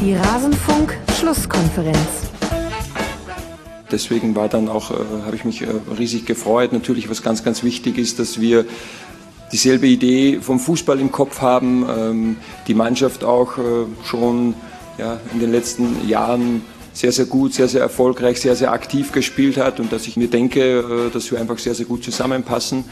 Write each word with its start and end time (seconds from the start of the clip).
Die 0.00 0.14
Rasenfunk-Schlusskonferenz. 0.14 1.98
Deswegen 3.90 4.34
war 4.34 4.48
dann 4.48 4.70
auch, 4.70 4.90
äh, 4.92 4.94
habe 5.26 5.36
ich 5.36 5.44
mich 5.44 5.60
äh, 5.60 5.66
riesig 5.98 6.24
gefreut. 6.24 6.72
Natürlich, 6.72 7.10
was 7.10 7.22
ganz, 7.22 7.44
ganz 7.44 7.62
wichtig 7.62 7.98
ist, 7.98 8.18
dass 8.18 8.40
wir 8.40 8.64
dieselbe 9.52 9.86
Idee 9.86 10.40
vom 10.40 10.58
Fußball 10.58 10.98
im 11.00 11.12
Kopf 11.12 11.42
haben, 11.42 11.86
ähm, 11.86 12.36
die 12.66 12.72
Mannschaft 12.72 13.24
auch 13.24 13.58
äh, 13.58 13.84
schon 14.06 14.54
ja, 14.96 15.20
in 15.34 15.40
den 15.40 15.52
letzten 15.52 16.08
Jahren 16.08 16.62
sehr, 16.94 17.12
sehr 17.12 17.26
gut, 17.26 17.52
sehr, 17.52 17.68
sehr 17.68 17.82
erfolgreich, 17.82 18.40
sehr, 18.40 18.56
sehr 18.56 18.72
aktiv 18.72 19.12
gespielt 19.12 19.58
hat 19.58 19.80
und 19.80 19.92
dass 19.92 20.06
ich 20.06 20.16
mir 20.16 20.28
denke, 20.28 21.08
äh, 21.08 21.10
dass 21.10 21.30
wir 21.30 21.38
einfach 21.38 21.58
sehr, 21.58 21.74
sehr 21.74 21.84
gut 21.84 22.04
zusammenpassen. 22.04 22.84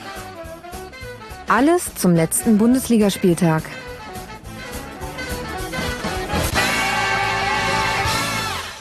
Alles 1.48 1.95
zum 1.95 2.15
letzten 2.15 2.59
Bundesligaspieltag. 2.59 3.62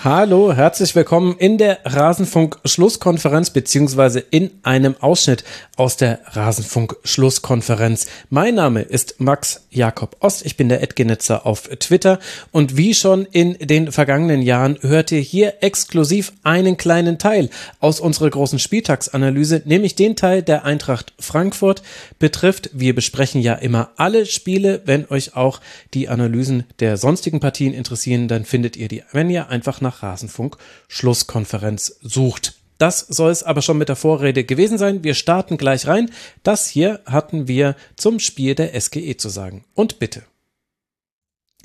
Hallo, 0.09 0.53
herzlich 0.53 0.95
willkommen 0.95 1.35
in 1.38 1.57
der 1.57 1.79
Rasenfunk-Schlusskonferenz 1.84 3.49
beziehungsweise 3.49 4.21
in 4.21 4.52
einem 4.63 4.95
Ausschnitt 5.02 5.43
aus 5.75 5.98
der 5.98 6.20
Rasenfunk-Schlusskonferenz. 6.27 8.07
Mein 8.29 8.55
Name 8.55 8.84
ist 8.84 9.20
Max 9.20 9.67
Jakob 9.70 10.15
Ost, 10.21 10.45
ich 10.45 10.55
bin 10.55 10.70
der 10.70 10.81
Edgenetzer 10.81 11.45
auf 11.45 11.63
Twitter 11.63 12.20
und 12.53 12.77
wie 12.77 12.93
schon 12.93 13.25
in 13.25 13.55
den 13.59 13.91
vergangenen 13.91 14.41
Jahren 14.41 14.77
hört 14.79 15.12
ihr 15.12 15.20
hier 15.20 15.55
exklusiv 15.59 16.31
einen 16.41 16.77
kleinen 16.77 17.20
Teil 17.20 17.49
aus 17.81 17.99
unserer 17.99 18.29
großen 18.29 18.59
Spieltagsanalyse, 18.59 19.63
nämlich 19.65 19.95
den 19.95 20.15
Teil 20.15 20.41
der 20.41 20.63
Eintracht 20.63 21.12
Frankfurt 21.20 21.84
betrifft. 22.17 22.70
Wir 22.71 22.95
besprechen 22.95 23.41
ja 23.41 23.55
immer 23.55 23.89
alle 23.98 24.26
Spiele. 24.26 24.84
Wenn 24.85 25.05
euch 25.10 25.35
auch 25.35 25.60
die 25.93 26.07
Analysen 26.07 26.63
der 26.79 26.95
sonstigen 26.95 27.41
Partien 27.41 27.73
interessieren, 27.73 28.29
dann 28.29 28.45
findet 28.45 28.77
ihr 28.77 28.87
die, 28.87 29.04
wenn 29.12 29.29
ihr 29.29 29.49
einfach 29.49 29.82
nach 29.82 29.96
Rasenfunk 30.03 30.57
Schlusskonferenz 30.87 31.98
sucht. 32.01 32.55
Das 32.77 32.99
soll 32.99 33.31
es 33.31 33.43
aber 33.43 33.62
schon 33.62 33.77
mit 33.77 33.90
der 33.90 33.95
Vorrede 33.95 34.43
gewesen 34.43 34.77
sein. 34.77 35.04
Wir 35.04 35.15
starten 35.15 35.57
gleich 35.57 35.87
rein. 35.87 36.12
Das 36.43 36.67
hier 36.67 36.99
hatten 37.05 37.48
wir 37.48 37.76
zum 37.95 38.20
Spiel 38.20 38.55
der 38.55 38.79
SGE 38.79 39.17
zu 39.17 39.29
sagen. 39.29 39.65
Und 39.73 39.99
bitte. 39.99 40.23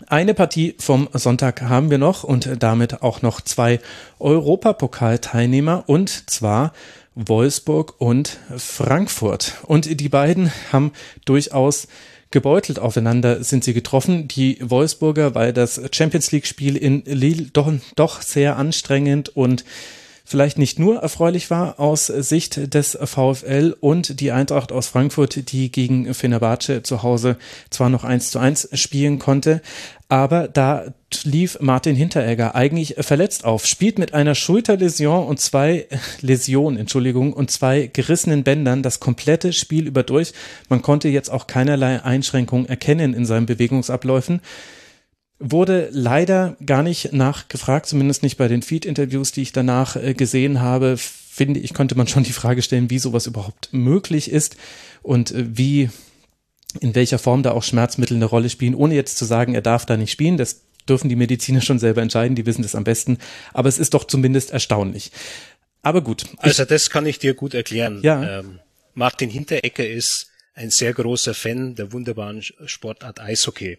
Eine 0.06 0.34
Partie 0.34 0.74
vom 0.78 1.08
Sonntag 1.12 1.62
haben 1.62 1.90
wir 1.90 1.98
noch 1.98 2.24
und 2.24 2.62
damit 2.62 3.02
auch 3.02 3.22
noch 3.22 3.40
zwei 3.40 3.78
Europapokalteilnehmer 4.18 5.84
und 5.86 6.30
zwar 6.30 6.72
Wolfsburg 7.14 8.00
und 8.00 8.38
Frankfurt. 8.56 9.58
Und 9.64 10.00
die 10.00 10.08
beiden 10.08 10.50
haben 10.72 10.92
durchaus 11.24 11.88
gebeutelt 12.32 12.78
aufeinander 12.78 13.44
sind 13.44 13.64
sie 13.64 13.74
getroffen. 13.74 14.28
Die 14.28 14.58
Wolfsburger, 14.60 15.34
weil 15.34 15.52
das 15.52 15.80
Champions 15.92 16.32
League 16.32 16.46
Spiel 16.46 16.76
in 16.76 17.02
Lille 17.04 17.48
doch, 17.52 17.72
doch 17.96 18.22
sehr 18.22 18.56
anstrengend 18.56 19.28
und 19.28 19.64
vielleicht 20.32 20.56
nicht 20.56 20.78
nur 20.78 21.00
erfreulich 21.00 21.50
war 21.50 21.78
aus 21.78 22.06
Sicht 22.06 22.72
des 22.72 22.96
VfL 23.04 23.76
und 23.78 24.18
die 24.18 24.32
Eintracht 24.32 24.72
aus 24.72 24.88
Frankfurt, 24.88 25.52
die 25.52 25.70
gegen 25.70 26.14
Fenerbahce 26.14 26.82
zu 26.82 27.02
Hause 27.02 27.36
zwar 27.68 27.90
noch 27.90 28.02
eins 28.02 28.30
zu 28.30 28.38
eins 28.38 28.66
spielen 28.72 29.18
konnte, 29.18 29.60
aber 30.08 30.48
da 30.48 30.86
lief 31.22 31.58
Martin 31.60 31.94
Hinteregger 31.94 32.54
eigentlich 32.54 32.96
verletzt 32.98 33.44
auf, 33.44 33.66
spielt 33.66 33.98
mit 33.98 34.14
einer 34.14 34.34
Schulterläsion 34.34 35.26
und 35.26 35.38
zwei 35.38 35.86
Läsionen, 36.22 36.78
Entschuldigung, 36.78 37.34
und 37.34 37.50
zwei 37.50 37.90
gerissenen 37.92 38.42
Bändern 38.42 38.82
das 38.82 39.00
komplette 39.00 39.52
Spiel 39.52 39.86
über 39.86 40.02
durch. 40.02 40.32
Man 40.70 40.80
konnte 40.80 41.10
jetzt 41.10 41.30
auch 41.30 41.46
keinerlei 41.46 42.02
Einschränkungen 42.02 42.66
erkennen 42.66 43.12
in 43.12 43.26
seinen 43.26 43.44
Bewegungsabläufen 43.44 44.40
wurde 45.42 45.88
leider 45.90 46.56
gar 46.64 46.82
nicht 46.82 47.12
nachgefragt, 47.12 47.86
zumindest 47.86 48.22
nicht 48.22 48.36
bei 48.36 48.48
den 48.48 48.62
Feed-Interviews, 48.62 49.32
die 49.32 49.42
ich 49.42 49.52
danach 49.52 49.96
äh, 49.96 50.14
gesehen 50.14 50.60
habe. 50.60 50.96
Finde 50.96 51.60
ich, 51.60 51.74
konnte 51.74 51.96
man 51.96 52.06
schon 52.06 52.22
die 52.22 52.32
Frage 52.32 52.62
stellen, 52.62 52.90
wie 52.90 52.98
sowas 52.98 53.26
überhaupt 53.26 53.68
möglich 53.72 54.30
ist 54.30 54.56
und 55.02 55.32
äh, 55.32 55.44
wie, 55.56 55.90
in 56.80 56.94
welcher 56.94 57.18
Form 57.18 57.42
da 57.42 57.52
auch 57.52 57.62
Schmerzmittel 57.62 58.16
eine 58.16 58.26
Rolle 58.26 58.50
spielen, 58.50 58.74
ohne 58.74 58.94
jetzt 58.94 59.18
zu 59.18 59.24
sagen, 59.24 59.54
er 59.54 59.62
darf 59.62 59.84
da 59.84 59.96
nicht 59.96 60.12
spielen. 60.12 60.36
Das 60.36 60.62
dürfen 60.88 61.08
die 61.08 61.16
Mediziner 61.16 61.60
schon 61.60 61.78
selber 61.78 62.02
entscheiden, 62.02 62.36
die 62.36 62.46
wissen 62.46 62.62
das 62.62 62.74
am 62.74 62.84
besten. 62.84 63.18
Aber 63.52 63.68
es 63.68 63.78
ist 63.78 63.94
doch 63.94 64.04
zumindest 64.04 64.50
erstaunlich. 64.50 65.10
Aber 65.82 66.02
gut. 66.02 66.24
Also 66.38 66.64
das 66.64 66.90
kann 66.90 67.06
ich 67.06 67.18
dir 67.18 67.34
gut 67.34 67.54
erklären. 67.54 68.00
Ja. 68.02 68.40
Ähm, 68.40 68.60
Martin 68.94 69.30
Hinterecker 69.30 69.86
ist 69.86 70.30
ein 70.54 70.70
sehr 70.70 70.92
großer 70.92 71.34
Fan 71.34 71.74
der 71.74 71.92
wunderbaren 71.92 72.42
Sportart 72.42 73.20
Eishockey. 73.20 73.78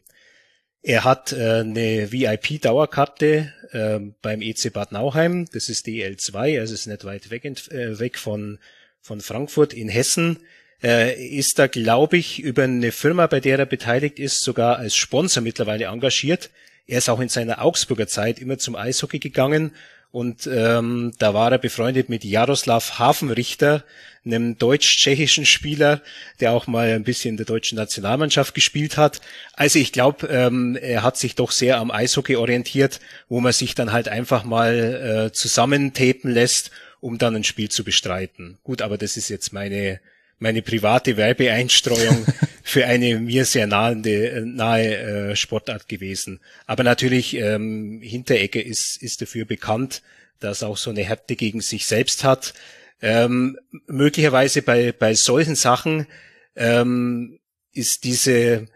Er 0.85 1.05
hat 1.05 1.31
äh, 1.31 1.61
eine 1.61 2.11
VIP-Dauerkarte 2.11 3.53
äh, 3.71 3.99
beim 4.21 4.41
EC 4.41 4.73
Bad 4.73 4.91
Nauheim. 4.91 5.45
Das 5.53 5.69
ist 5.69 5.87
DL2, 5.87 6.59
also 6.59 6.73
ist 6.73 6.87
nicht 6.87 7.05
weit 7.05 7.29
weg, 7.29 7.45
äh, 7.45 7.99
weg 7.99 8.17
von, 8.17 8.59
von 9.01 9.21
Frankfurt 9.21 9.73
in 9.73 9.87
Hessen. 9.87 10.39
Äh, 10.83 11.25
ist 11.25 11.57
da, 11.57 11.67
glaube 11.67 12.17
ich, 12.17 12.39
über 12.41 12.63
eine 12.63 12.91
Firma, 12.91 13.27
bei 13.27 13.39
der 13.39 13.59
er 13.59 13.65
beteiligt 13.65 14.19
ist, 14.19 14.41
sogar 14.41 14.77
als 14.77 14.97
Sponsor 14.97 15.41
mittlerweile 15.41 15.85
engagiert. 15.85 16.49
Er 16.85 16.97
ist 16.97 17.07
auch 17.07 17.21
in 17.21 17.29
seiner 17.29 17.61
Augsburger 17.61 18.07
Zeit 18.07 18.37
immer 18.39 18.57
zum 18.57 18.75
Eishockey 18.75 19.19
gegangen 19.19 19.71
und 20.13 20.45
ähm, 20.45 21.11
da 21.17 21.33
war 21.33 21.51
er 21.51 21.57
befreundet 21.57 22.07
mit 22.07 22.23
Jaroslav 22.23 22.99
Hafenrichter, 22.99 23.83
einem 24.23 24.59
deutsch-tschechischen 24.59 25.47
Spieler, 25.47 26.03
der 26.39 26.51
auch 26.51 26.67
mal 26.67 26.89
ein 26.89 27.03
bisschen 27.03 27.31
in 27.31 27.37
der 27.37 27.47
deutschen 27.47 27.77
Nationalmannschaft 27.77 28.53
gespielt 28.53 28.95
hat. 28.95 29.21
Also 29.53 29.79
ich 29.79 29.91
glaube, 29.91 30.27
ähm, 30.27 30.77
er 30.79 31.01
hat 31.01 31.17
sich 31.17 31.33
doch 31.33 31.49
sehr 31.49 31.79
am 31.79 31.89
Eishockey 31.89 32.35
orientiert, 32.35 32.99
wo 33.27 33.39
man 33.39 33.53
sich 33.53 33.73
dann 33.73 33.91
halt 33.91 34.07
einfach 34.07 34.43
mal 34.43 35.29
äh, 35.29 35.33
zusammentapen 35.33 36.29
lässt, 36.29 36.69
um 36.99 37.17
dann 37.17 37.35
ein 37.35 37.43
Spiel 37.43 37.69
zu 37.69 37.83
bestreiten. 37.83 38.59
Gut, 38.61 38.83
aber 38.83 38.99
das 38.99 39.17
ist 39.17 39.29
jetzt 39.29 39.51
meine 39.51 39.99
meine 40.37 40.61
private 40.61 41.17
Werbeeinstreuung 41.17 42.27
für 42.65 42.85
eine 42.85 43.19
mir 43.19 43.43
sehr 43.43 43.67
nahende, 43.67 44.41
nahe 44.45 44.97
äh, 44.97 45.35
Sportart 45.35 45.89
gewesen. 45.89 46.39
Aber 46.65 46.83
natürlich, 46.83 47.35
ähm, 47.35 47.99
Hinterecke 48.01 48.61
ist, 48.61 49.01
ist 49.01 49.21
dafür 49.21 49.43
bekannt, 49.45 50.01
dass 50.39 50.63
auch 50.63 50.77
so 50.77 50.89
eine 50.89 51.03
Härte 51.03 51.35
gegen 51.35 51.59
sich 51.59 51.85
selbst 51.85 52.23
hat. 52.23 52.53
Ähm, 53.01 53.59
möglicherweise 53.85 54.61
bei, 54.61 54.93
bei 54.93 55.13
solchen 55.13 55.55
Sachen 55.55 56.07
ähm, 56.55 57.39
ist 57.73 58.05
diese 58.05 58.67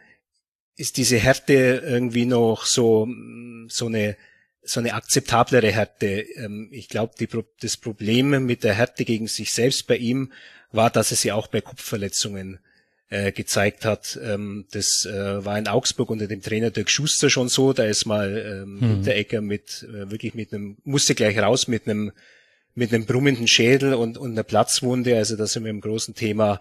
ist 0.76 0.97
diese 0.97 1.18
Härte 1.18 1.81
irgendwie 1.84 2.26
noch 2.26 2.66
so 2.66 3.08
so 3.70 3.88
eine 3.88 4.18
so 4.64 4.81
eine 4.81 4.96
akzeptablere 4.96 5.72
Härte. 5.72 6.26
Ähm, 6.36 6.68
ich 6.74 6.90
glaube, 6.90 7.14
das 7.62 7.78
Problem 7.78 8.46
mit 8.46 8.66
der 8.66 8.74
Härte 8.74 9.06
gegen 9.06 9.28
sich 9.28 9.53
selbst 9.53 9.88
bei 9.88 9.96
ihm 9.96 10.34
war, 10.72 10.90
dass 10.90 11.12
es 11.12 11.24
ja 11.24 11.36
auch 11.36 11.47
bei 11.47 11.62
Kopfverletzungen 11.62 12.59
äh, 13.09 13.31
gezeigt 13.31 13.85
hat. 13.85 14.19
Ähm, 14.22 14.66
das 14.72 15.06
äh, 15.06 15.45
war 15.45 15.57
in 15.57 15.68
Augsburg 15.68 16.09
unter 16.09 16.28
dem 16.28 16.41
Trainer 16.41 16.72
Dirk 16.72 16.90
Schuster 16.90 17.29
schon 17.29 17.50
so. 17.50 17.73
Da 17.73 17.85
ist 17.85 18.06
mal 18.06 18.63
ähm, 18.63 19.03
der 19.03 19.18
Ecker 19.18 19.41
mit 19.41 19.88
äh, 19.90 20.12
wirklich 20.12 20.34
mit 20.34 20.53
einem 20.53 20.78
musste 20.84 21.16
gleich 21.16 21.38
raus 21.38 21.67
mit 21.67 21.88
einem 21.88 22.12
mit 22.75 22.94
einem 22.94 23.06
brummenden 23.06 23.47
Schädel 23.47 23.96
und, 23.96 24.17
und 24.17 24.31
einer 24.31 24.44
Platzwunde. 24.44 25.17
Also 25.17 25.35
das 25.35 25.53
sind 25.53 25.63
wir 25.63 25.72
im 25.72 25.81
großen 25.81 26.13
Thema 26.13 26.59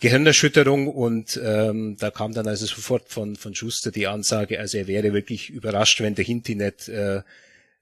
Gehirnerschütterung 0.00 0.88
und 0.88 1.40
ähm, 1.42 1.96
da 1.98 2.10
kam 2.10 2.34
dann 2.34 2.48
also 2.48 2.66
sofort 2.66 3.08
von, 3.08 3.36
von 3.36 3.54
Schuster 3.54 3.90
die 3.90 4.06
Ansage, 4.06 4.58
also 4.58 4.76
er 4.76 4.86
wäre 4.86 5.12
wirklich 5.12 5.50
überrascht, 5.50 6.00
wenn 6.00 6.14
der 6.14 6.24
Hinti 6.24 6.56
nicht 6.56 6.88
äh, 6.88 7.22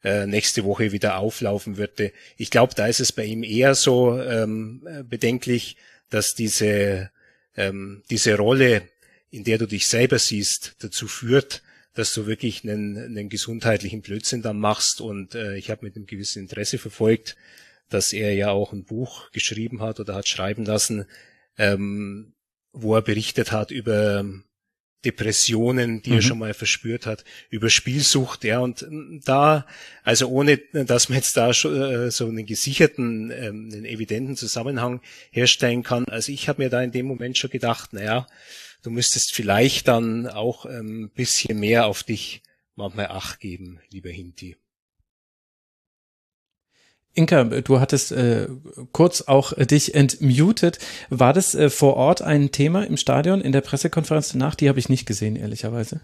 äh, 0.04 0.26
nächste 0.26 0.64
Woche 0.64 0.92
wieder 0.92 1.18
auflaufen 1.18 1.78
würde. 1.78 2.12
Ich 2.36 2.50
glaube, 2.50 2.74
da 2.74 2.86
ist 2.86 3.00
es 3.00 3.12
bei 3.12 3.24
ihm 3.24 3.42
eher 3.42 3.74
so 3.74 4.20
ähm, 4.20 4.86
bedenklich, 5.08 5.76
dass 6.10 6.34
diese, 6.34 7.10
ähm, 7.56 8.02
diese 8.10 8.36
Rolle, 8.36 8.88
in 9.30 9.44
der 9.44 9.58
du 9.58 9.66
dich 9.66 9.86
selber 9.86 10.18
siehst, 10.18 10.76
dazu 10.80 11.08
führt, 11.08 11.62
dass 11.94 12.14
du 12.14 12.26
wirklich 12.26 12.64
einen, 12.64 12.96
einen 12.96 13.28
gesundheitlichen 13.28 14.02
Blödsinn 14.02 14.42
dann 14.42 14.58
machst. 14.58 15.00
Und 15.00 15.34
äh, 15.34 15.56
ich 15.56 15.70
habe 15.70 15.84
mit 15.84 15.96
einem 15.96 16.06
gewissen 16.06 16.42
Interesse 16.42 16.78
verfolgt, 16.78 17.36
dass 17.88 18.12
er 18.12 18.34
ja 18.34 18.50
auch 18.50 18.72
ein 18.72 18.84
Buch 18.84 19.30
geschrieben 19.32 19.82
hat 19.82 20.00
oder 20.00 20.14
hat 20.14 20.28
schreiben 20.28 20.64
lassen, 20.64 21.06
ähm, 21.58 22.34
wo 22.72 22.94
er 22.94 23.02
berichtet 23.02 23.52
hat 23.52 23.70
über 23.70 24.24
Depressionen, 25.04 26.02
die 26.02 26.10
mhm. 26.10 26.16
er 26.16 26.22
schon 26.22 26.38
mal 26.38 26.54
verspürt 26.54 27.06
hat, 27.06 27.24
über 27.50 27.70
Spielsucht, 27.70 28.44
ja, 28.44 28.60
und 28.60 28.86
da, 29.24 29.66
also 30.04 30.28
ohne, 30.28 30.58
dass 30.72 31.08
man 31.08 31.18
jetzt 31.18 31.36
da 31.36 31.52
schon, 31.52 31.80
äh, 31.80 32.10
so 32.10 32.26
einen 32.26 32.46
gesicherten, 32.46 33.30
ähm, 33.30 33.70
einen 33.72 33.84
evidenten 33.84 34.36
Zusammenhang 34.36 35.00
herstellen 35.30 35.82
kann, 35.82 36.04
also 36.06 36.30
ich 36.32 36.48
habe 36.48 36.62
mir 36.62 36.70
da 36.70 36.82
in 36.82 36.92
dem 36.92 37.06
Moment 37.06 37.36
schon 37.36 37.50
gedacht, 37.50 37.92
naja, 37.92 38.26
du 38.82 38.90
müsstest 38.90 39.32
vielleicht 39.32 39.88
dann 39.88 40.28
auch 40.28 40.66
ein 40.66 40.78
ähm, 40.78 41.10
bisschen 41.14 41.58
mehr 41.58 41.86
auf 41.86 42.02
dich 42.02 42.42
manchmal 42.74 43.08
Acht 43.08 43.40
geben, 43.40 43.80
lieber 43.90 44.10
Hinti. 44.10 44.56
Inka, 47.14 47.44
du 47.44 47.80
hattest 47.80 48.12
äh, 48.12 48.48
kurz 48.92 49.22
auch 49.22 49.52
äh, 49.52 49.66
dich 49.66 49.94
entmutet. 49.94 50.78
War 51.10 51.32
das 51.32 51.54
äh, 51.54 51.68
vor 51.68 51.96
Ort 51.96 52.22
ein 52.22 52.52
Thema 52.52 52.86
im 52.86 52.96
Stadion 52.96 53.40
in 53.42 53.52
der 53.52 53.60
Pressekonferenz 53.60 54.32
danach? 54.32 54.54
Die 54.54 54.68
habe 54.68 54.78
ich 54.78 54.88
nicht 54.88 55.04
gesehen, 55.06 55.36
ehrlicherweise. 55.36 56.00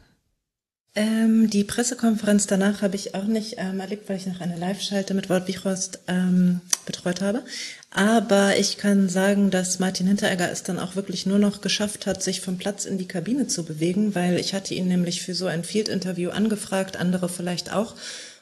Ähm, 0.95 1.49
die 1.49 1.65
Pressekonferenz 1.65 2.47
danach 2.47 2.83
habe 2.83 2.97
ich 2.97 3.15
auch 3.15 3.25
nicht 3.25 3.55
ähm, 3.59 3.79
erlebt, 3.79 4.09
weil 4.09 4.17
ich 4.17 4.27
noch 4.27 4.41
eine 4.41 4.57
Live-Schalte 4.57 5.15
mit 5.15 5.31
Wort 5.31 5.47
Wichrost 5.47 6.01
ähm, 6.09 6.61
betreut 6.87 7.21
habe. 7.21 7.43
Aber 7.91 8.57
ich 8.59 8.79
kann 8.79 9.09
sagen, 9.09 9.51
dass 9.51 9.79
Martin 9.79 10.09
Hinteregger 10.09 10.51
es 10.51 10.63
dann 10.63 10.79
auch 10.79 10.97
wirklich 10.97 11.25
nur 11.25 11.39
noch 11.39 11.61
geschafft 11.61 12.07
hat, 12.07 12.23
sich 12.23 12.41
vom 12.41 12.59
Platz 12.59 12.85
in 12.85 12.99
die 12.99 13.09
Kabine 13.09 13.47
zu 13.47 13.65
bewegen, 13.65 14.15
weil 14.15 14.39
ich 14.39 14.55
hatte 14.55 14.75
ihn 14.75 14.89
nämlich 14.89 15.23
für 15.23 15.35
so 15.35 15.47
ein 15.47 15.65
Field-Interview 15.65 16.31
angefragt, 16.31 16.97
andere 16.97 17.29
vielleicht 17.29 17.73
auch. 17.73 17.95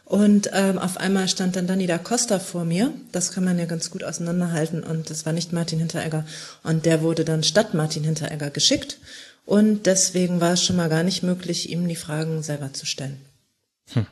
Und 0.06 0.50
ähm, 0.52 0.78
auf 0.78 0.98
einmal 0.98 1.26
stand 1.26 1.56
dann 1.56 1.66
Danny 1.66 1.88
da 1.88 1.98
Costa 1.98 2.38
vor 2.38 2.64
mir. 2.64 2.92
Das 3.10 3.32
kann 3.32 3.44
man 3.44 3.58
ja 3.58 3.64
ganz 3.64 3.90
gut 3.90 4.04
auseinanderhalten. 4.04 4.84
Und 4.84 5.10
das 5.10 5.26
war 5.26 5.32
nicht 5.32 5.52
Martin 5.52 5.80
Hinteregger. 5.80 6.24
Und 6.62 6.86
der 6.86 7.02
wurde 7.02 7.24
dann 7.24 7.42
statt 7.42 7.74
Martin 7.74 8.04
Hinteregger 8.04 8.50
geschickt. 8.50 8.98
Und 9.46 9.86
deswegen 9.86 10.40
war 10.40 10.52
es 10.52 10.62
schon 10.62 10.76
mal 10.76 10.88
gar 10.88 11.02
nicht 11.02 11.24
möglich, 11.24 11.70
ihm 11.70 11.88
die 11.88 11.96
Fragen 11.96 12.44
selber 12.44 12.72
zu 12.72 12.86
stellen. 12.86 13.20
Hm. 13.94 14.06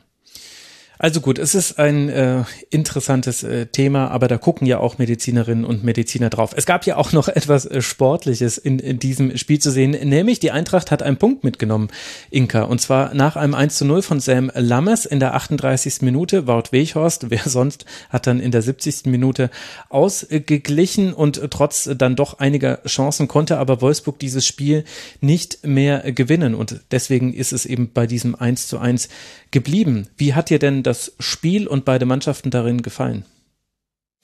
Also 0.97 1.19
gut, 1.19 1.39
es 1.39 1.55
ist 1.55 1.77
ein 1.77 2.09
äh, 2.09 2.43
interessantes 2.69 3.43
äh, 3.43 3.65
Thema, 3.65 4.09
aber 4.11 4.27
da 4.27 4.37
gucken 4.37 4.65
ja 4.65 4.79
auch 4.79 4.97
Medizinerinnen 4.97 5.65
und 5.65 5.83
Mediziner 5.83 6.29
drauf. 6.29 6.53
Es 6.55 6.65
gab 6.65 6.85
ja 6.85 6.95
auch 6.95 7.11
noch 7.11 7.27
etwas 7.35 7.65
äh, 7.65 7.81
Sportliches 7.81 8.57
in, 8.57 8.79
in, 8.79 8.99
diesem 8.99 9.37
Spiel 9.37 9.59
zu 9.59 9.71
sehen, 9.71 9.91
nämlich 9.91 10.39
die 10.39 10.51
Eintracht 10.51 10.91
hat 10.91 11.03
einen 11.03 11.17
Punkt 11.17 11.43
mitgenommen, 11.43 11.89
Inka, 12.31 12.63
und 12.63 12.79
zwar 12.79 13.13
nach 13.13 13.35
einem 13.35 13.53
1 13.53 13.77
zu 13.77 13.85
0 13.85 14.01
von 14.01 14.19
Sam 14.19 14.51
Lammers 14.53 15.05
in 15.05 15.19
der 15.19 15.35
38. 15.35 16.01
Minute. 16.01 16.47
Wout 16.47 16.71
Weghorst, 16.71 17.29
wer 17.29 17.43
sonst, 17.43 17.85
hat 18.09 18.27
dann 18.27 18.39
in 18.39 18.51
der 18.51 18.61
70. 18.61 19.05
Minute 19.05 19.49
ausgeglichen 19.89 21.13
und 21.13 21.41
trotz 21.51 21.89
dann 21.97 22.15
doch 22.15 22.39
einiger 22.39 22.81
Chancen 22.83 23.27
konnte 23.27 23.57
aber 23.57 23.81
Wolfsburg 23.81 24.19
dieses 24.19 24.45
Spiel 24.45 24.85
nicht 25.19 25.65
mehr 25.65 26.11
gewinnen 26.11 26.55
und 26.55 26.81
deswegen 26.91 27.33
ist 27.33 27.53
es 27.53 27.65
eben 27.65 27.91
bei 27.93 28.07
diesem 28.07 28.35
1 28.35 28.67
zu 28.67 28.79
1 28.79 29.09
geblieben. 29.55 30.07
Wie 30.17 30.33
hat 30.33 30.49
dir 30.49 30.59
denn 30.59 30.83
das 30.83 31.13
Spiel 31.17 31.65
und 31.65 31.85
beide 31.85 32.05
Mannschaften 32.05 32.51
darin 32.51 32.81
gefallen? 32.81 33.23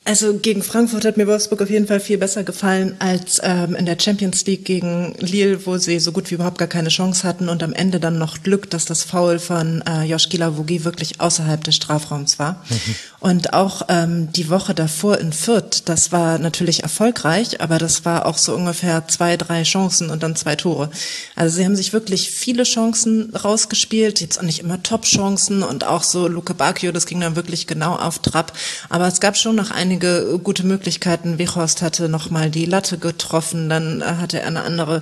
Also 0.04 0.34
gegen 0.34 0.64
Frankfurt 0.64 1.06
hat 1.06 1.18
mir 1.18 1.28
Wolfsburg 1.28 1.62
auf 1.62 1.70
jeden 1.70 1.86
Fall 1.86 2.00
viel 2.00 2.18
besser 2.18 2.44
gefallen 2.44 2.96
als 2.98 3.40
ähm, 3.44 3.76
in 3.76 3.86
der 3.86 4.00
Champions 4.00 4.44
League 4.48 4.66
gegen 4.66 5.14
Lille, 5.20 5.64
wo 5.68 5.78
sie 5.78 6.00
so 6.00 6.12
gut 6.12 6.32
wie 6.32 6.36
überhaupt 6.36 6.58
gar 6.58 6.68
keine 6.68 6.90
Chance 6.90 7.28
hatten 7.28 7.50
und 7.50 7.62
am 7.62 7.72
Ende 7.72 8.00
dann 8.00 8.18
noch 8.18 8.42
Glück, 8.42 8.68
dass 8.72 8.86
das 8.86 9.04
Foul 9.04 9.38
von 9.38 9.84
äh, 9.88 10.06
Josh 10.06 10.30
Gilavogi 10.30 10.86
wirklich 10.86 11.22
außerhalb 11.22 11.64
des 11.64 11.76
Strafraums 11.76 12.40
war. 12.40 12.64
Mhm. 12.68 12.96
Und 13.20 13.54
auch 13.54 13.84
ähm, 13.90 14.32
die 14.32 14.50
Woche 14.50 14.74
davor 14.74 15.20
in 15.20 15.34
Fürth, 15.34 15.84
das 15.86 16.12
war 16.12 16.40
natürlich 16.40 16.82
erfolgreich, 16.82 17.62
aber 17.62 17.78
das 17.78 18.04
war 18.04 18.26
auch 18.26 18.40
so 18.40 18.56
ungefähr 18.56 19.08
zwei, 19.08 19.38
drei 19.38 19.62
Chancen 19.62 20.10
und 20.10 20.24
dann 20.24 20.36
zwei 20.36 20.56
Tore. 20.56 20.90
Also 21.36 21.58
sie 21.58 21.64
haben 21.64 21.76
sich 21.76 21.94
wirklich 21.94 22.32
viele 22.32 22.64
Chancen 22.64 23.36
rausgespielt, 23.36 24.20
jetzt 24.20 24.40
auch 24.40 24.44
nicht 24.44 24.62
immer 24.62 24.82
Top-Chancen 24.82 25.62
und 25.62 25.84
auch 25.84 26.02
so 26.02 26.28
Luke 26.28 26.56
Bacchio, 26.56 26.92
das 26.92 27.06
ging 27.06 27.22
dann 27.22 27.36
wirklich 27.36 27.68
genau 27.68 27.96
auf 27.96 28.18
Trab. 28.18 28.54
Aber 28.90 29.08
es 29.08 29.20
gab 29.20 29.38
schon 29.38 29.56
noch 29.56 29.70
eine 29.70 29.91
einige 29.92 30.40
gute 30.42 30.66
Möglichkeiten. 30.66 31.38
Wichhorst 31.38 31.82
hatte 31.82 32.08
nochmal 32.08 32.50
die 32.50 32.66
Latte 32.66 32.98
getroffen, 32.98 33.68
dann 33.68 34.02
hatte 34.02 34.40
er 34.40 34.48
eine 34.48 34.62
andere 34.62 35.02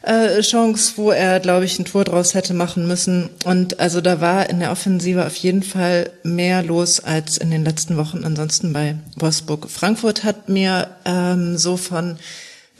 äh, 0.00 0.40
Chance, 0.40 0.94
wo 0.96 1.10
er, 1.10 1.38
glaube 1.38 1.66
ich, 1.66 1.78
ein 1.78 1.84
Tor 1.84 2.04
draus 2.04 2.32
hätte 2.32 2.54
machen 2.54 2.88
müssen. 2.88 3.28
Und 3.44 3.78
also 3.78 4.00
da 4.00 4.22
war 4.22 4.48
in 4.48 4.60
der 4.60 4.72
Offensive 4.72 5.26
auf 5.26 5.36
jeden 5.36 5.62
Fall 5.62 6.10
mehr 6.22 6.62
los 6.62 6.98
als 6.98 7.36
in 7.36 7.50
den 7.50 7.62
letzten 7.62 7.98
Wochen 7.98 8.24
ansonsten 8.24 8.72
bei 8.72 8.96
Wolfsburg. 9.16 9.68
Frankfurt 9.68 10.24
hat 10.24 10.48
mir 10.48 10.88
ähm, 11.04 11.58
so 11.58 11.76
von 11.76 12.16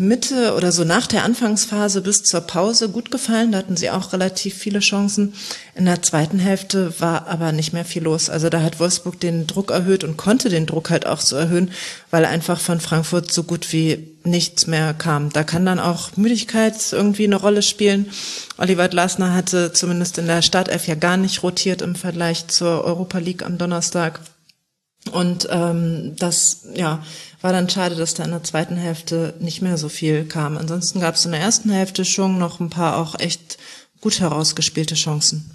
Mitte 0.08 0.54
oder 0.54 0.72
so 0.72 0.84
nach 0.84 1.06
der 1.06 1.24
Anfangsphase 1.24 2.00
bis 2.00 2.22
zur 2.24 2.40
Pause 2.42 2.88
gut 2.88 3.10
gefallen. 3.10 3.52
Da 3.52 3.58
hatten 3.58 3.76
sie 3.76 3.90
auch 3.90 4.12
relativ 4.12 4.54
viele 4.54 4.80
Chancen. 4.80 5.34
In 5.74 5.84
der 5.84 6.02
zweiten 6.02 6.38
Hälfte 6.38 6.98
war 7.00 7.28
aber 7.28 7.52
nicht 7.52 7.72
mehr 7.72 7.84
viel 7.84 8.02
los. 8.02 8.28
Also 8.28 8.48
da 8.48 8.62
hat 8.62 8.80
Wolfsburg 8.80 9.20
den 9.20 9.46
Druck 9.46 9.70
erhöht 9.70 10.02
und 10.04 10.16
konnte 10.16 10.48
den 10.48 10.66
Druck 10.66 10.90
halt 10.90 11.06
auch 11.06 11.20
so 11.20 11.36
erhöhen, 11.36 11.70
weil 12.10 12.24
einfach 12.24 12.60
von 12.60 12.80
Frankfurt 12.80 13.32
so 13.32 13.44
gut 13.44 13.72
wie 13.72 14.16
nichts 14.24 14.66
mehr 14.66 14.92
kam. 14.92 15.32
Da 15.32 15.44
kann 15.44 15.64
dann 15.64 15.78
auch 15.78 16.16
Müdigkeit 16.16 16.74
irgendwie 16.92 17.24
eine 17.24 17.36
Rolle 17.36 17.62
spielen. 17.62 18.10
Oliver 18.58 18.88
Glasner 18.88 19.32
hatte 19.34 19.72
zumindest 19.72 20.18
in 20.18 20.26
der 20.26 20.42
Startelf 20.42 20.86
ja 20.88 20.94
gar 20.94 21.16
nicht 21.16 21.42
rotiert 21.42 21.80
im 21.80 21.94
Vergleich 21.94 22.48
zur 22.48 22.84
Europa 22.84 23.18
League 23.18 23.44
am 23.44 23.56
Donnerstag. 23.56 24.20
Und 25.10 25.48
ähm, 25.50 26.14
das, 26.16 26.68
ja, 26.74 27.02
war 27.42 27.52
dann 27.52 27.68
schade, 27.68 27.96
dass 27.96 28.14
da 28.14 28.24
in 28.24 28.30
der 28.30 28.44
zweiten 28.44 28.76
Hälfte 28.76 29.34
nicht 29.40 29.62
mehr 29.62 29.76
so 29.76 29.88
viel 29.88 30.24
kam. 30.24 30.56
Ansonsten 30.56 31.00
gab 31.00 31.16
es 31.16 31.24
in 31.24 31.32
der 31.32 31.40
ersten 31.40 31.70
Hälfte 31.70 32.04
schon 32.04 32.38
noch 32.38 32.60
ein 32.60 32.70
paar 32.70 32.96
auch 32.96 33.18
echt 33.18 33.58
gut 34.00 34.20
herausgespielte 34.20 34.94
Chancen. 34.94 35.50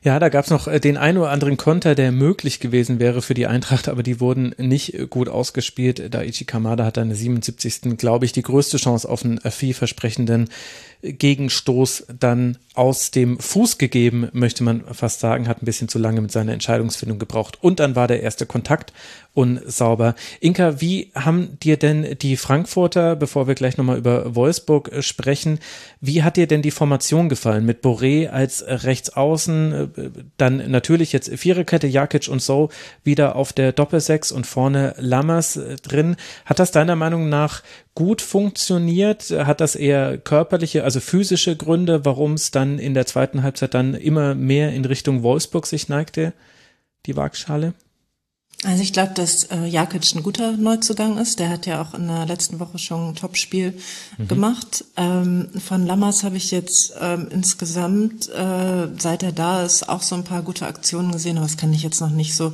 Ja, 0.00 0.20
da 0.20 0.28
gab 0.28 0.44
es 0.44 0.50
noch 0.50 0.68
äh, 0.68 0.78
den 0.78 0.96
einen 0.96 1.18
oder 1.18 1.30
anderen 1.30 1.56
Konter, 1.56 1.94
der 1.94 2.12
möglich 2.12 2.60
gewesen 2.60 3.00
wäre 3.00 3.20
für 3.20 3.34
die 3.34 3.48
Eintracht, 3.48 3.88
aber 3.88 4.04
die 4.04 4.20
wurden 4.20 4.54
nicht 4.56 5.10
gut 5.10 5.28
ausgespielt. 5.28 6.14
Daichi 6.14 6.44
Kamada 6.44 6.84
hat 6.84 6.96
dann 6.96 7.12
77. 7.12 7.98
glaube 7.98 8.24
ich, 8.24 8.32
die 8.32 8.42
größte 8.42 8.76
Chance 8.76 9.08
auf 9.08 9.24
einen 9.24 9.40
vielversprechenden 9.40 10.50
Gegenstoß 11.02 12.06
dann 12.18 12.58
aus 12.74 13.10
dem 13.10 13.38
Fuß 13.38 13.78
gegeben, 13.78 14.28
möchte 14.32 14.62
man 14.62 14.82
fast 14.92 15.20
sagen, 15.20 15.48
hat 15.48 15.62
ein 15.62 15.66
bisschen 15.66 15.88
zu 15.88 15.98
lange 15.98 16.20
mit 16.20 16.30
seiner 16.30 16.52
Entscheidungsfindung 16.52 17.18
gebraucht. 17.18 17.58
Und 17.60 17.80
dann 17.80 17.96
war 17.96 18.06
der 18.06 18.22
erste 18.22 18.46
Kontakt 18.46 18.92
unsauber. 19.38 20.16
Inka, 20.40 20.80
wie 20.80 21.12
haben 21.14 21.60
dir 21.60 21.76
denn 21.76 22.18
die 22.20 22.36
Frankfurter, 22.36 23.14
bevor 23.14 23.46
wir 23.46 23.54
gleich 23.54 23.76
nochmal 23.76 23.96
über 23.96 24.34
Wolfsburg 24.34 24.90
äh, 24.90 25.00
sprechen, 25.00 25.60
wie 26.00 26.24
hat 26.24 26.36
dir 26.36 26.48
denn 26.48 26.60
die 26.60 26.72
Formation 26.72 27.28
gefallen? 27.28 27.64
Mit 27.64 27.84
Boré 27.84 28.30
als 28.30 28.64
Rechtsaußen, 28.66 29.72
äh, 29.96 30.10
dann 30.38 30.68
natürlich 30.68 31.12
jetzt 31.12 31.30
Viererkette, 31.30 31.86
Jakic 31.86 32.26
und 32.26 32.42
so 32.42 32.70
wieder 33.04 33.36
auf 33.36 33.52
der 33.52 33.70
Doppelsechs 33.70 34.32
und 34.32 34.44
vorne 34.44 34.94
Lammers 34.98 35.56
äh, 35.56 35.76
drin. 35.76 36.16
Hat 36.44 36.58
das 36.58 36.72
deiner 36.72 36.96
Meinung 36.96 37.28
nach 37.28 37.62
gut 37.94 38.22
funktioniert? 38.22 39.30
Hat 39.30 39.60
das 39.60 39.76
eher 39.76 40.18
körperliche, 40.18 40.82
also 40.82 40.98
physische 40.98 41.54
Gründe, 41.54 42.04
warum 42.04 42.32
es 42.32 42.50
dann 42.50 42.80
in 42.80 42.92
der 42.92 43.06
zweiten 43.06 43.44
Halbzeit 43.44 43.72
dann 43.74 43.94
immer 43.94 44.34
mehr 44.34 44.72
in 44.72 44.84
Richtung 44.84 45.22
Wolfsburg 45.22 45.64
sich 45.66 45.88
neigte, 45.88 46.32
die 47.06 47.16
Waagschale? 47.16 47.74
Also 48.64 48.82
ich 48.82 48.92
glaube, 48.92 49.14
dass 49.14 49.44
äh, 49.44 49.66
Jakic 49.66 50.14
ein 50.16 50.22
guter 50.24 50.56
Neuzugang 50.56 51.16
ist. 51.18 51.38
Der 51.38 51.48
hat 51.48 51.66
ja 51.66 51.80
auch 51.80 51.94
in 51.94 52.08
der 52.08 52.26
letzten 52.26 52.58
Woche 52.58 52.78
schon 52.78 53.10
ein 53.10 53.14
Topspiel 53.14 53.78
mhm. 54.16 54.28
gemacht. 54.28 54.84
Ähm, 54.96 55.48
von 55.64 55.86
Lammers 55.86 56.24
habe 56.24 56.36
ich 56.36 56.50
jetzt 56.50 56.92
ähm, 57.00 57.28
insgesamt, 57.30 58.28
äh, 58.28 58.88
seit 58.98 59.22
er 59.22 59.30
da 59.30 59.62
ist, 59.62 59.88
auch 59.88 60.02
so 60.02 60.16
ein 60.16 60.24
paar 60.24 60.42
gute 60.42 60.66
Aktionen 60.66 61.12
gesehen, 61.12 61.36
aber 61.36 61.46
das 61.46 61.56
kann 61.56 61.72
ich 61.72 61.84
jetzt 61.84 62.00
noch 62.00 62.10
nicht 62.10 62.34
so 62.34 62.52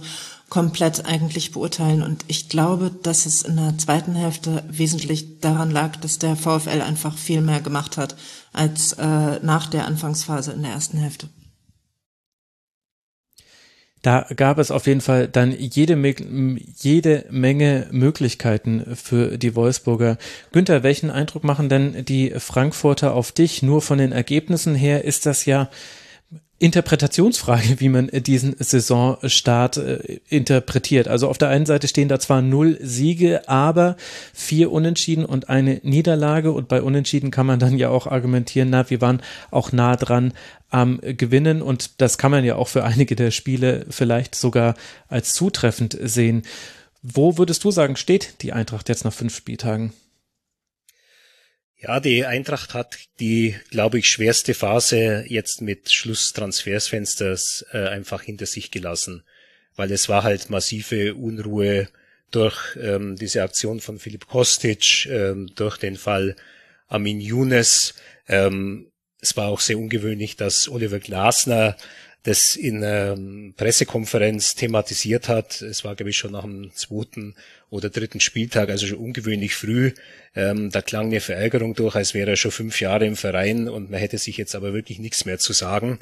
komplett 0.50 1.06
eigentlich 1.06 1.52
beurteilen. 1.52 2.02
Und 2.02 2.26
ich 2.28 2.50
glaube, 2.50 2.90
dass 2.90 3.24
es 3.24 3.40
in 3.40 3.56
der 3.56 3.78
zweiten 3.78 4.14
Hälfte 4.14 4.62
wesentlich 4.68 5.40
daran 5.40 5.70
lag, 5.70 5.96
dass 5.96 6.18
der 6.18 6.36
VfL 6.36 6.82
einfach 6.82 7.16
viel 7.16 7.40
mehr 7.40 7.62
gemacht 7.62 7.96
hat 7.96 8.14
als 8.52 8.92
äh, 8.92 9.40
nach 9.42 9.68
der 9.68 9.86
Anfangsphase 9.86 10.52
in 10.52 10.62
der 10.62 10.72
ersten 10.72 10.98
Hälfte. 10.98 11.30
Da 14.04 14.26
gab 14.36 14.58
es 14.58 14.70
auf 14.70 14.86
jeden 14.86 15.00
Fall 15.00 15.28
dann 15.28 15.50
jede, 15.58 15.96
jede 16.76 17.24
Menge 17.30 17.86
Möglichkeiten 17.90 18.84
für 18.96 19.38
die 19.38 19.56
Wolfsburger. 19.56 20.18
Günther, 20.52 20.82
welchen 20.82 21.10
Eindruck 21.10 21.42
machen 21.42 21.70
denn 21.70 22.04
die 22.04 22.34
Frankfurter 22.36 23.14
auf 23.14 23.32
dich? 23.32 23.62
Nur 23.62 23.80
von 23.80 23.96
den 23.96 24.12
Ergebnissen 24.12 24.74
her 24.74 25.04
ist 25.04 25.24
das 25.24 25.46
ja 25.46 25.70
Interpretationsfrage, 26.64 27.78
wie 27.80 27.90
man 27.90 28.08
diesen 28.10 28.56
Saisonstart 28.58 29.76
äh, 29.76 30.20
interpretiert. 30.30 31.08
Also 31.08 31.28
auf 31.28 31.36
der 31.36 31.50
einen 31.50 31.66
Seite 31.66 31.88
stehen 31.88 32.08
da 32.08 32.18
zwar 32.18 32.40
null 32.40 32.78
Siege, 32.80 33.46
aber 33.50 33.98
vier 34.32 34.72
Unentschieden 34.72 35.26
und 35.26 35.50
eine 35.50 35.82
Niederlage. 35.82 36.52
Und 36.52 36.68
bei 36.68 36.80
Unentschieden 36.80 37.30
kann 37.30 37.44
man 37.44 37.58
dann 37.58 37.76
ja 37.76 37.90
auch 37.90 38.06
argumentieren, 38.06 38.70
na, 38.70 38.88
wir 38.88 39.02
waren 39.02 39.20
auch 39.50 39.72
nah 39.72 39.94
dran 39.96 40.32
am 40.70 41.00
Gewinnen. 41.02 41.60
Und 41.60 42.00
das 42.00 42.16
kann 42.16 42.30
man 42.30 42.44
ja 42.46 42.56
auch 42.56 42.68
für 42.68 42.82
einige 42.82 43.14
der 43.14 43.30
Spiele 43.30 43.84
vielleicht 43.90 44.34
sogar 44.34 44.74
als 45.08 45.34
zutreffend 45.34 45.98
sehen. 46.00 46.44
Wo 47.02 47.36
würdest 47.36 47.62
du 47.64 47.72
sagen, 47.72 47.96
steht 47.96 48.40
die 48.40 48.54
Eintracht 48.54 48.88
jetzt 48.88 49.04
nach 49.04 49.12
fünf 49.12 49.36
Spieltagen? 49.36 49.92
Ja, 51.86 52.00
die 52.00 52.24
Eintracht 52.24 52.72
hat 52.72 52.96
die, 53.20 53.56
glaube 53.68 53.98
ich, 53.98 54.06
schwerste 54.06 54.54
Phase 54.54 55.26
jetzt 55.28 55.60
mit 55.60 55.92
Schluss 55.92 56.32
Transfersfensters 56.32 57.66
äh, 57.72 57.88
einfach 57.88 58.22
hinter 58.22 58.46
sich 58.46 58.70
gelassen, 58.70 59.22
weil 59.76 59.92
es 59.92 60.08
war 60.08 60.22
halt 60.22 60.48
massive 60.48 61.14
Unruhe 61.14 61.88
durch 62.30 62.56
ähm, 62.80 63.16
diese 63.16 63.42
Aktion 63.42 63.80
von 63.80 63.98
Philipp 63.98 64.26
Kostic, 64.28 65.04
ähm, 65.10 65.50
durch 65.56 65.76
den 65.76 65.96
Fall 65.96 66.36
Amin 66.88 67.20
Younes. 67.20 67.92
Ähm, 68.28 68.90
es 69.20 69.36
war 69.36 69.48
auch 69.48 69.60
sehr 69.60 69.76
ungewöhnlich, 69.76 70.36
dass 70.36 70.70
Oliver 70.70 71.00
Glasner 71.00 71.76
das 72.22 72.56
in 72.56 72.82
ähm, 72.82 73.52
Pressekonferenz 73.58 74.54
thematisiert 74.54 75.28
hat. 75.28 75.60
Es 75.60 75.84
war, 75.84 75.94
glaube 75.94 76.08
ich, 76.08 76.16
schon 76.16 76.32
nach 76.32 76.44
dem 76.44 76.72
zweiten 76.74 77.34
oder 77.74 77.90
dritten 77.90 78.20
Spieltag, 78.20 78.70
also 78.70 78.86
schon 78.86 78.98
ungewöhnlich 78.98 79.56
früh. 79.56 79.92
Ähm, 80.36 80.70
da 80.70 80.80
klang 80.80 81.06
eine 81.06 81.20
Verärgerung 81.20 81.74
durch, 81.74 81.96
als 81.96 82.14
wäre 82.14 82.30
er 82.30 82.36
schon 82.36 82.52
fünf 82.52 82.80
Jahre 82.80 83.04
im 83.04 83.16
Verein 83.16 83.68
und 83.68 83.90
man 83.90 83.98
hätte 83.98 84.16
sich 84.16 84.36
jetzt 84.36 84.54
aber 84.54 84.72
wirklich 84.72 85.00
nichts 85.00 85.24
mehr 85.24 85.40
zu 85.40 85.52
sagen. 85.52 85.98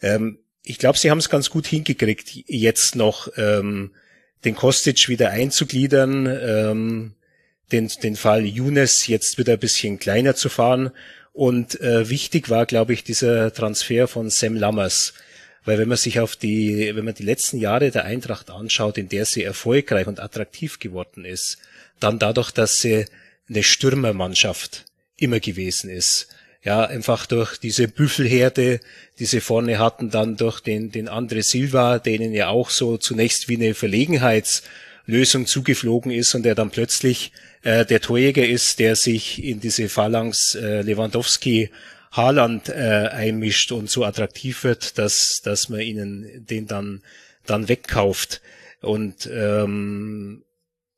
Ähm, 0.00 0.38
ich 0.62 0.78
glaube, 0.78 0.96
sie 0.96 1.10
haben 1.10 1.18
es 1.18 1.28
ganz 1.28 1.50
gut 1.50 1.66
hingekriegt, 1.66 2.30
jetzt 2.46 2.94
noch 2.94 3.28
ähm, 3.36 3.90
den 4.44 4.54
Kostic 4.54 5.08
wieder 5.08 5.30
einzugliedern, 5.30 6.26
ähm, 6.26 7.14
den, 7.72 7.88
den 8.02 8.14
Fall 8.14 8.46
Younes 8.46 9.08
jetzt 9.08 9.38
wieder 9.38 9.54
ein 9.54 9.58
bisschen 9.58 9.98
kleiner 9.98 10.36
zu 10.36 10.48
fahren. 10.48 10.92
Und 11.32 11.80
äh, 11.80 12.08
wichtig 12.08 12.48
war, 12.48 12.64
glaube 12.64 12.92
ich, 12.92 13.02
dieser 13.02 13.52
Transfer 13.52 14.06
von 14.06 14.30
Sam 14.30 14.54
Lammers. 14.54 15.14
Weil 15.68 15.76
wenn 15.76 15.88
man 15.88 15.98
sich 15.98 16.18
auf 16.18 16.34
die, 16.34 16.96
wenn 16.96 17.04
man 17.04 17.12
die 17.12 17.24
letzten 17.24 17.58
Jahre 17.58 17.90
der 17.90 18.06
Eintracht 18.06 18.48
anschaut, 18.48 18.96
in 18.96 19.10
der 19.10 19.26
sie 19.26 19.42
erfolgreich 19.42 20.06
und 20.06 20.18
attraktiv 20.18 20.78
geworden 20.78 21.26
ist, 21.26 21.58
dann 22.00 22.18
dadurch, 22.18 22.52
dass 22.52 22.80
sie 22.80 23.04
eine 23.50 23.62
Stürmermannschaft 23.62 24.86
immer 25.18 25.40
gewesen 25.40 25.90
ist. 25.90 26.28
Ja, 26.64 26.86
einfach 26.86 27.26
durch 27.26 27.58
diese 27.58 27.86
Büffelherde, 27.86 28.80
die 29.18 29.26
sie 29.26 29.42
vorne 29.42 29.78
hatten, 29.78 30.08
dann 30.08 30.38
durch 30.38 30.60
den, 30.60 30.90
den 30.90 31.06
Andre 31.06 31.42
Silva, 31.42 31.98
denen 31.98 32.32
ja 32.32 32.48
auch 32.48 32.70
so 32.70 32.96
zunächst 32.96 33.50
wie 33.50 33.56
eine 33.56 33.74
Verlegenheitslösung 33.74 35.44
zugeflogen 35.44 36.10
ist 36.10 36.34
und 36.34 36.44
der 36.44 36.54
dann 36.54 36.70
plötzlich 36.70 37.30
äh, 37.60 37.84
der 37.84 38.00
Torjäger 38.00 38.48
ist, 38.48 38.78
der 38.78 38.96
sich 38.96 39.44
in 39.44 39.60
diese 39.60 39.90
Phalanx 39.90 40.54
äh, 40.54 40.80
Lewandowski 40.80 41.68
Haaland 42.12 42.68
äh, 42.68 43.08
einmischt 43.12 43.72
und 43.72 43.90
so 43.90 44.04
attraktiv 44.04 44.64
wird, 44.64 44.98
dass, 44.98 45.40
dass 45.42 45.68
man 45.68 45.80
ihnen 45.80 46.46
den 46.46 46.66
dann, 46.66 47.02
dann 47.46 47.68
wegkauft. 47.68 48.40
Und 48.80 49.28
ähm, 49.32 50.44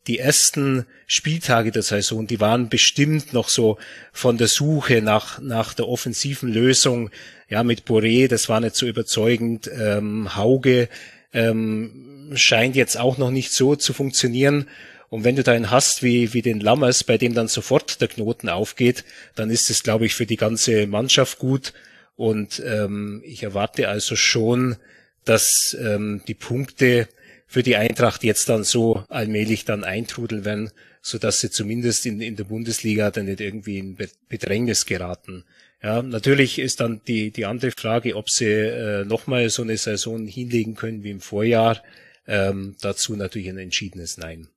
die 0.06 0.18
ersten 0.18 0.86
Spieltage 1.06 1.72
der 1.72 1.82
Saison, 1.82 2.26
die 2.26 2.40
waren 2.40 2.68
bestimmt 2.68 3.32
noch 3.32 3.48
so 3.48 3.78
von 4.12 4.38
der 4.38 4.48
Suche 4.48 5.02
nach, 5.02 5.40
nach 5.40 5.74
der 5.74 5.88
offensiven 5.88 6.52
Lösung. 6.52 7.10
Ja, 7.48 7.62
mit 7.64 7.82
Boré, 7.82 8.28
das 8.28 8.48
war 8.48 8.60
nicht 8.60 8.76
so 8.76 8.86
überzeugend. 8.86 9.70
Ähm, 9.72 10.36
Hauge 10.36 10.88
ähm, 11.32 12.32
scheint 12.34 12.76
jetzt 12.76 12.98
auch 12.98 13.18
noch 13.18 13.30
nicht 13.30 13.52
so 13.52 13.76
zu 13.76 13.92
funktionieren. 13.92 14.68
Und 15.10 15.24
wenn 15.24 15.36
du 15.36 15.42
da 15.42 15.52
einen 15.52 15.70
hast 15.70 16.02
wie, 16.04 16.32
wie 16.32 16.40
den 16.40 16.60
Lammers, 16.60 17.04
bei 17.04 17.18
dem 17.18 17.34
dann 17.34 17.48
sofort 17.48 18.00
der 18.00 18.08
Knoten 18.08 18.48
aufgeht, 18.48 19.04
dann 19.34 19.50
ist 19.50 19.68
es, 19.68 19.82
glaube 19.82 20.06
ich, 20.06 20.14
für 20.14 20.24
die 20.24 20.36
ganze 20.36 20.86
Mannschaft 20.86 21.38
gut. 21.38 21.72
Und 22.14 22.62
ähm, 22.64 23.20
ich 23.24 23.42
erwarte 23.42 23.88
also 23.88 24.14
schon, 24.14 24.76
dass 25.24 25.76
ähm, 25.78 26.22
die 26.28 26.34
Punkte 26.34 27.08
für 27.46 27.64
die 27.64 27.74
Eintracht 27.74 28.22
jetzt 28.22 28.48
dann 28.48 28.62
so 28.62 29.04
allmählich 29.08 29.64
dann 29.64 29.82
eintrudeln 29.82 30.44
werden, 30.44 30.70
so 31.02 31.18
dass 31.18 31.40
sie 31.40 31.50
zumindest 31.50 32.06
in, 32.06 32.20
in 32.20 32.36
der 32.36 32.44
Bundesliga 32.44 33.10
dann 33.10 33.26
nicht 33.26 33.40
irgendwie 33.40 33.78
in 33.78 33.98
Bedrängnis 34.28 34.86
geraten. 34.86 35.44
Ja, 35.82 36.02
natürlich 36.02 36.60
ist 36.60 36.78
dann 36.78 37.00
die, 37.08 37.32
die 37.32 37.46
andere 37.46 37.72
Frage, 37.72 38.14
ob 38.14 38.30
sie 38.30 38.44
äh, 38.44 39.04
nochmal 39.04 39.48
so 39.50 39.62
eine 39.62 39.76
Saison 39.76 40.26
hinlegen 40.26 40.76
können 40.76 41.02
wie 41.02 41.10
im 41.10 41.20
Vorjahr. 41.20 41.82
Ähm, 42.28 42.76
dazu 42.80 43.16
natürlich 43.16 43.48
ein 43.48 43.58
entschiedenes 43.58 44.18
Nein. 44.18 44.48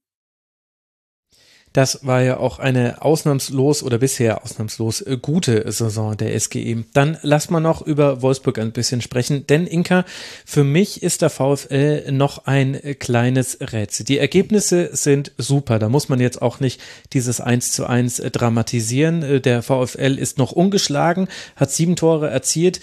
Das 1.73 2.05
war 2.05 2.21
ja 2.21 2.37
auch 2.37 2.59
eine 2.59 3.01
ausnahmslos 3.01 3.81
oder 3.81 3.97
bisher 3.97 4.43
ausnahmslos 4.43 5.01
äh, 5.01 5.17
gute 5.19 5.69
Saison 5.71 6.15
der 6.15 6.39
SGE. 6.39 6.85
Dann 6.93 7.17
lass 7.23 7.49
mal 7.49 7.59
noch 7.59 7.81
über 7.81 8.21
Wolfsburg 8.21 8.59
ein 8.59 8.71
bisschen 8.71 9.01
sprechen, 9.01 9.47
denn 9.47 9.65
Inka, 9.65 10.05
für 10.45 10.63
mich 10.63 11.01
ist 11.01 11.23
der 11.23 11.31
VfL 11.31 12.11
noch 12.11 12.45
ein 12.45 12.79
kleines 12.99 13.57
Rätsel. 13.59 14.05
Die 14.05 14.19
Ergebnisse 14.19 14.95
sind 14.95 15.31
super, 15.37 15.79
da 15.79 15.89
muss 15.89 16.09
man 16.09 16.19
jetzt 16.19 16.41
auch 16.41 16.59
nicht 16.59 16.79
dieses 17.11 17.41
1 17.41 17.71
zu 17.71 17.87
1 17.87 18.17
dramatisieren. 18.31 19.23
Äh, 19.23 19.41
der 19.41 19.63
VfL 19.63 20.17
ist 20.19 20.37
noch 20.37 20.51
ungeschlagen, 20.51 21.27
hat 21.55 21.71
sieben 21.71 21.95
Tore 21.95 22.29
erzielt 22.29 22.81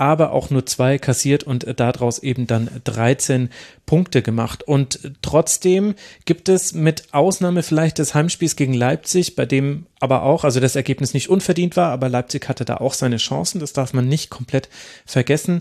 aber 0.00 0.32
auch 0.32 0.48
nur 0.48 0.64
zwei 0.64 0.96
kassiert 0.96 1.44
und 1.44 1.78
daraus 1.78 2.20
eben 2.20 2.46
dann 2.46 2.70
13 2.84 3.50
Punkte 3.84 4.22
gemacht. 4.22 4.62
Und 4.62 5.12
trotzdem 5.20 5.94
gibt 6.24 6.48
es 6.48 6.72
mit 6.72 7.12
Ausnahme 7.12 7.62
vielleicht 7.62 7.98
des 7.98 8.14
Heimspiels 8.14 8.56
gegen 8.56 8.72
Leipzig, 8.72 9.36
bei 9.36 9.44
dem 9.44 9.84
aber 10.00 10.22
auch, 10.22 10.44
also 10.44 10.58
das 10.58 10.74
Ergebnis 10.74 11.12
nicht 11.12 11.28
unverdient 11.28 11.76
war, 11.76 11.92
aber 11.92 12.08
Leipzig 12.08 12.48
hatte 12.48 12.64
da 12.64 12.78
auch 12.78 12.94
seine 12.94 13.18
Chancen, 13.18 13.60
das 13.60 13.74
darf 13.74 13.92
man 13.92 14.08
nicht 14.08 14.30
komplett 14.30 14.70
vergessen. 15.04 15.60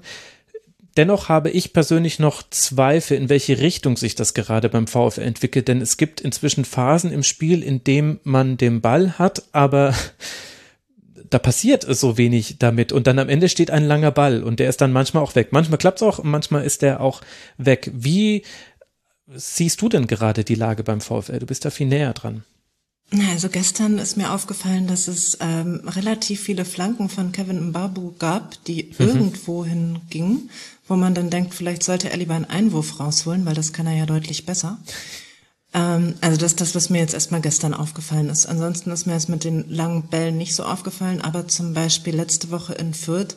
Dennoch 0.96 1.28
habe 1.28 1.50
ich 1.50 1.74
persönlich 1.74 2.18
noch 2.18 2.42
Zweifel, 2.50 3.18
in 3.18 3.28
welche 3.28 3.60
Richtung 3.60 3.98
sich 3.98 4.16
das 4.16 4.34
gerade 4.34 4.70
beim 4.70 4.88
VfL 4.88 5.22
entwickelt, 5.22 5.68
denn 5.68 5.82
es 5.82 5.98
gibt 5.98 6.22
inzwischen 6.22 6.64
Phasen 6.64 7.12
im 7.12 7.24
Spiel, 7.24 7.62
in 7.62 7.84
dem 7.84 8.22
man 8.24 8.56
den 8.56 8.80
Ball 8.80 9.20
hat, 9.20 9.44
aber 9.52 9.94
da 11.30 11.40
passiert 11.40 11.86
so 11.88 12.18
wenig 12.18 12.58
damit 12.60 12.92
und 12.92 13.08
dann 13.08 13.20
am 13.20 13.30
Ende 13.30 13.50
steht 13.50 13.72
ein 13.72 13.86
langer 13.86 14.12
Ball 14.12 14.44
und 14.44 14.60
der 14.60 14.70
ist 14.70 14.82
dann 14.82 14.92
manchmal 14.92 15.24
auch 15.24 15.36
weg. 15.36 15.50
Manchmal 15.52 15.78
klappt 15.78 16.02
es 16.02 16.04
auch, 16.04 16.24
manchmal 16.24 16.64
ist 16.64 16.82
der 16.82 17.02
auch 17.02 17.22
weg. 17.58 17.92
Wie 17.94 18.44
siehst 19.28 19.82
du 19.82 19.90
denn 19.90 20.08
gerade 20.08 20.44
die 20.44 20.56
Lage 20.56 20.84
beim 20.84 21.02
VfL? 21.02 21.40
Du 21.40 21.46
bist 21.46 21.66
da 21.66 21.70
viel 21.70 21.88
näher 21.88 22.14
dran. 22.14 22.44
Also 23.32 23.50
gestern 23.50 23.98
ist 23.98 24.18
mir 24.18 24.32
aufgefallen, 24.32 24.86
dass 24.86 25.08
es 25.08 25.38
ähm, 25.42 25.82
relativ 25.88 26.42
viele 26.42 26.64
Flanken 26.64 27.10
von 27.10 27.32
Kevin 27.32 27.70
Mbabu 27.70 28.14
gab, 28.20 28.64
die 28.66 28.84
mhm. 28.84 29.08
irgendwo 29.08 29.66
hingingen, 29.66 30.52
wo 30.88 30.96
man 30.96 31.16
dann 31.16 31.32
denkt, 31.32 31.56
vielleicht 31.56 31.82
sollte 31.82 32.12
er 32.12 32.18
lieber 32.18 32.36
einen 32.36 32.46
Einwurf 32.46 33.00
rausholen, 33.00 33.46
weil 33.46 33.56
das 33.56 33.74
kann 33.74 33.88
er 33.88 33.96
ja 33.96 34.06
deutlich 34.06 34.46
besser. 34.46 34.78
Ähm, 35.74 36.16
also 36.22 36.38
das 36.38 36.52
ist 36.54 36.62
das, 36.62 36.76
was 36.76 36.90
mir 36.90 37.00
jetzt 37.00 37.14
erstmal 37.14 37.42
gestern 37.42 37.74
aufgefallen 37.74 38.30
ist. 38.30 38.46
Ansonsten 38.46 38.92
ist 38.92 39.06
mir 39.06 39.16
es 39.16 39.28
mit 39.28 39.44
den 39.44 39.70
langen 39.70 40.04
Bällen 40.04 40.38
nicht 40.38 40.56
so 40.56 40.64
aufgefallen, 40.64 41.22
aber 41.22 41.48
zum 41.48 41.74
Beispiel 41.74 42.16
letzte 42.16 42.52
Woche 42.52 42.74
in 42.74 42.94
Fürth 42.94 43.36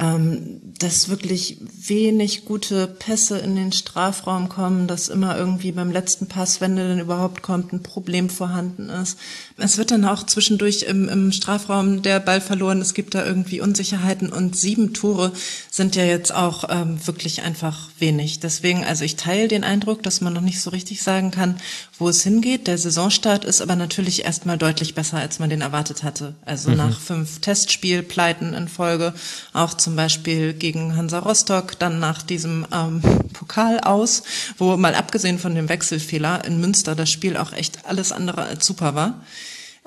ähm, 0.00 0.60
dass 0.78 1.10
wirklich 1.10 1.58
wenig 1.60 2.46
gute 2.46 2.86
Pässe 2.86 3.38
in 3.38 3.54
den 3.54 3.70
Strafraum 3.70 4.48
kommen, 4.48 4.86
dass 4.86 5.08
immer 5.08 5.36
irgendwie 5.36 5.72
beim 5.72 5.90
letzten 5.90 6.26
Pass, 6.26 6.62
wenn 6.62 6.74
der 6.74 6.88
denn 6.88 7.00
überhaupt 7.00 7.42
kommt, 7.42 7.72
ein 7.72 7.82
Problem 7.82 8.30
vorhanden 8.30 8.88
ist. 8.88 9.18
Es 9.58 9.76
wird 9.76 9.90
dann 9.90 10.06
auch 10.06 10.24
zwischendurch 10.24 10.84
im, 10.84 11.06
im 11.08 11.32
Strafraum 11.32 12.00
der 12.00 12.18
Ball 12.18 12.40
verloren. 12.40 12.80
Es 12.80 12.94
gibt 12.94 13.14
da 13.14 13.26
irgendwie 13.26 13.60
Unsicherheiten 13.60 14.32
und 14.32 14.56
sieben 14.56 14.94
Tore 14.94 15.32
sind 15.70 15.96
ja 15.96 16.04
jetzt 16.04 16.34
auch 16.34 16.64
ähm, 16.70 16.98
wirklich 17.06 17.42
einfach 17.42 17.90
wenig. 17.98 18.40
Deswegen, 18.40 18.84
also 18.84 19.04
ich 19.04 19.16
teile 19.16 19.48
den 19.48 19.64
Eindruck, 19.64 20.02
dass 20.02 20.22
man 20.22 20.32
noch 20.32 20.40
nicht 20.40 20.62
so 20.62 20.70
richtig 20.70 21.02
sagen 21.02 21.30
kann, 21.30 21.56
wo 21.98 22.08
es 22.08 22.22
hingeht. 22.22 22.68
Der 22.68 22.78
Saisonstart 22.78 23.44
ist 23.44 23.60
aber 23.60 23.76
natürlich 23.76 24.24
erstmal 24.24 24.56
deutlich 24.56 24.94
besser, 24.94 25.18
als 25.18 25.38
man 25.38 25.50
den 25.50 25.60
erwartet 25.60 26.02
hatte. 26.02 26.34
Also 26.46 26.70
mhm. 26.70 26.76
nach 26.78 26.98
fünf 26.98 27.40
Testspielpleiten 27.40 28.54
in 28.54 28.68
Folge, 28.68 29.12
auch 29.52 29.74
zum 29.74 29.89
Beispiel 29.96 30.54
gegen 30.54 30.96
Hansa 30.96 31.18
Rostock, 31.18 31.78
dann 31.78 31.98
nach 31.98 32.22
diesem 32.22 32.66
ähm, 32.72 33.00
Pokal 33.32 33.80
aus, 33.80 34.22
wo 34.58 34.76
mal 34.76 34.94
abgesehen 34.94 35.38
von 35.38 35.54
dem 35.54 35.68
Wechselfehler 35.68 36.44
in 36.44 36.60
Münster 36.60 36.94
das 36.94 37.10
Spiel 37.10 37.36
auch 37.36 37.52
echt 37.52 37.86
alles 37.86 38.12
andere 38.12 38.42
als 38.42 38.66
super 38.66 38.94
war. 38.94 39.22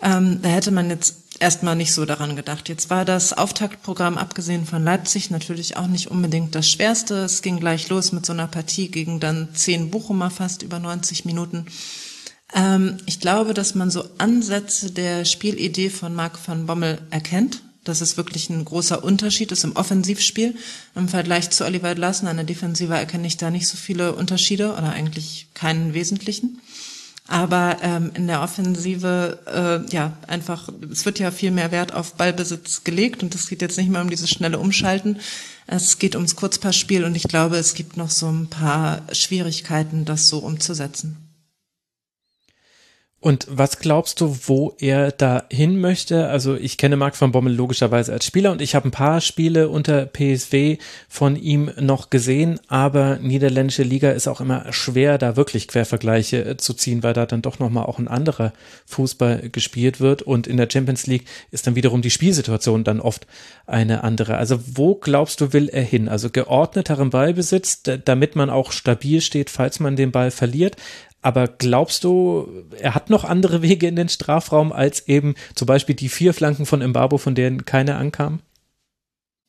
Ähm, 0.02 0.42
da 0.42 0.50
hätte 0.50 0.72
man 0.72 0.90
jetzt 0.90 1.16
erstmal 1.40 1.76
nicht 1.76 1.94
so 1.94 2.06
daran 2.06 2.36
gedacht. 2.36 2.70
Jetzt 2.70 2.90
war 2.90 3.06
das 3.06 3.34
Auftaktprogramm 3.34 4.18
abgesehen 4.18 4.66
von 4.66 4.84
Leipzig 4.84 5.30
natürlich 5.30 5.78
auch 5.78 5.88
nicht 5.88 6.10
unbedingt 6.10 6.56
das 6.56 6.70
Schwerste. 6.70 7.16
Es 7.24 7.42
ging 7.42 7.60
gleich 7.60 7.90
los 7.90 8.12
mit 8.12 8.26
so 8.26 8.34
einer 8.34 8.48
Partie 8.48 8.90
gegen 8.90 9.20
dann 9.20 9.50
zehn 9.54 9.92
Bochumer 9.92 10.30
fast 10.30 10.64
über 10.64 10.80
90 10.80 11.26
Minuten. 11.26 11.66
Ähm, 12.54 12.98
ich 13.06 13.20
glaube, 13.20 13.54
dass 13.54 13.76
man 13.76 13.92
so 13.92 14.06
Ansätze 14.18 14.92
der 14.92 15.26
Spielidee 15.26 15.90
von 15.90 16.14
Marc 16.16 16.38
van 16.48 16.66
Bommel 16.66 17.02
erkennt. 17.10 17.62
Dass 17.84 18.02
es 18.02 18.18
wirklich 18.18 18.50
ein 18.50 18.66
großer 18.66 19.04
Unterschied 19.04 19.52
ist 19.52 19.64
im 19.64 19.76
Offensivspiel 19.76 20.56
im 20.96 21.08
Vergleich 21.08 21.50
zu 21.50 21.66
Oliver 21.66 21.96
Lassen. 21.96 22.28
An 22.28 22.38
der 22.38 22.46
Defensive 22.46 22.94
erkenne 22.94 23.28
ich 23.28 23.38
da 23.38 23.50
nicht 23.50 23.68
so 23.68 23.78
viele 23.78 24.14
Unterschiede 24.16 24.74
oder 24.74 24.92
eigentlich 24.92 25.48
keinen 25.54 25.94
wesentlichen. 25.94 26.62
Aber 27.28 27.78
ähm, 27.82 28.12
in 28.16 28.28
der 28.28 28.42
Offensive, 28.42 29.40
äh, 29.48 29.94
ja, 29.94 30.18
einfach, 30.28 30.70
es 30.92 31.06
wird 31.06 31.20
ja 31.20 31.32
viel 31.32 31.52
mehr 31.52 31.72
Wert 31.72 31.94
auf 31.94 32.16
Ballbesitz 32.16 32.84
gelegt 32.84 33.24
und 33.24 33.34
es 33.34 33.48
geht 33.48 33.62
jetzt 33.62 33.78
nicht 33.78 33.90
mehr 33.90 34.02
um 34.02 34.10
dieses 34.10 34.30
schnelle 34.30 34.60
Umschalten. 34.60 35.20
Es 35.66 36.00
geht 36.00 36.16
ums 36.16 36.36
Kurzpassspiel 36.36 37.06
und 37.06 37.16
ich 37.16 37.24
glaube, 37.24 37.56
es 37.56 37.76
gibt 37.76 37.96
noch 37.96 38.10
so 38.10 38.28
ein 38.28 38.48
paar 38.48 39.04
Schwierigkeiten, 39.14 40.04
das 40.04 40.28
so 40.28 40.40
umzusetzen. 40.40 41.23
Und 43.24 43.48
was 43.50 43.80
glaubst 43.80 44.20
du, 44.20 44.38
wo 44.48 44.76
er 44.80 45.12
da 45.14 45.46
hin 45.50 45.80
möchte? 45.80 46.28
Also 46.28 46.56
ich 46.56 46.78
kenne 46.78 46.98
Marc 46.98 47.22
van 47.22 47.32
Bommel 47.32 47.56
logischerweise 47.56 48.12
als 48.12 48.26
Spieler 48.26 48.52
und 48.52 48.62
ich 48.62 48.76
habe 48.76 48.90
ein 48.90 48.92
paar 48.92 49.22
Spiele 49.22 49.70
unter 49.70 50.06
PSW 50.06 50.78
von 51.08 51.38
ihm 51.38 51.72
noch 51.80 52.10
gesehen, 52.10 52.60
aber 52.68 53.20
niederländische 53.20 53.84
Liga 53.84 54.12
ist 54.12 54.28
auch 54.28 54.42
immer 54.42 54.74
schwer, 54.74 55.18
da 55.18 55.38
wirklich 55.38 55.70
Quervergleiche 55.70 56.44
äh, 56.44 56.58
zu 56.58 56.74
ziehen, 56.74 57.02
weil 57.02 57.14
da 57.14 57.26
dann 57.26 57.42
doch 57.42 57.60
nochmal 57.60 57.86
auch 57.86 57.98
ein 57.98 58.10
anderer 58.10 58.52
Fußball 58.88 59.48
gespielt 59.54 60.02
wird 60.02 60.22
und 60.22 60.46
in 60.46 60.58
der 60.58 60.68
Champions 60.70 61.08
League 61.08 61.24
ist 61.50 61.66
dann 61.66 61.78
wiederum 61.78 62.02
die 62.02 62.12
Spielsituation 62.12 62.84
dann 62.84 63.00
oft 63.00 63.26
eine 63.66 64.04
andere. 64.04 64.36
Also 64.36 64.60
wo 64.74 64.96
glaubst 64.96 65.40
du, 65.40 65.54
will 65.54 65.70
er 65.70 65.84
hin? 65.84 66.10
Also 66.10 66.30
geordneterem 66.30 67.10
Ballbesitz, 67.10 67.84
damit 67.84 68.36
man 68.36 68.50
auch 68.50 68.74
stabil 68.74 69.22
steht, 69.22 69.50
falls 69.50 69.80
man 69.80 69.96
den 69.96 70.12
Ball 70.12 70.30
verliert, 70.30 70.76
Aber 71.24 71.48
glaubst 71.48 72.04
du, 72.04 72.48
er 72.80 72.94
hat 72.94 73.10
noch 73.10 73.24
andere 73.24 73.62
Wege 73.62 73.88
in 73.88 73.96
den 73.96 74.10
Strafraum 74.10 74.72
als 74.72 75.08
eben 75.08 75.36
zum 75.56 75.66
Beispiel 75.66 75.96
die 75.96 76.10
vier 76.10 76.34
Flanken 76.34 76.66
von 76.66 76.86
Mbabo, 76.86 77.18
von 77.18 77.34
denen 77.34 77.66
keine 77.66 77.96
ankam? 77.96 78.40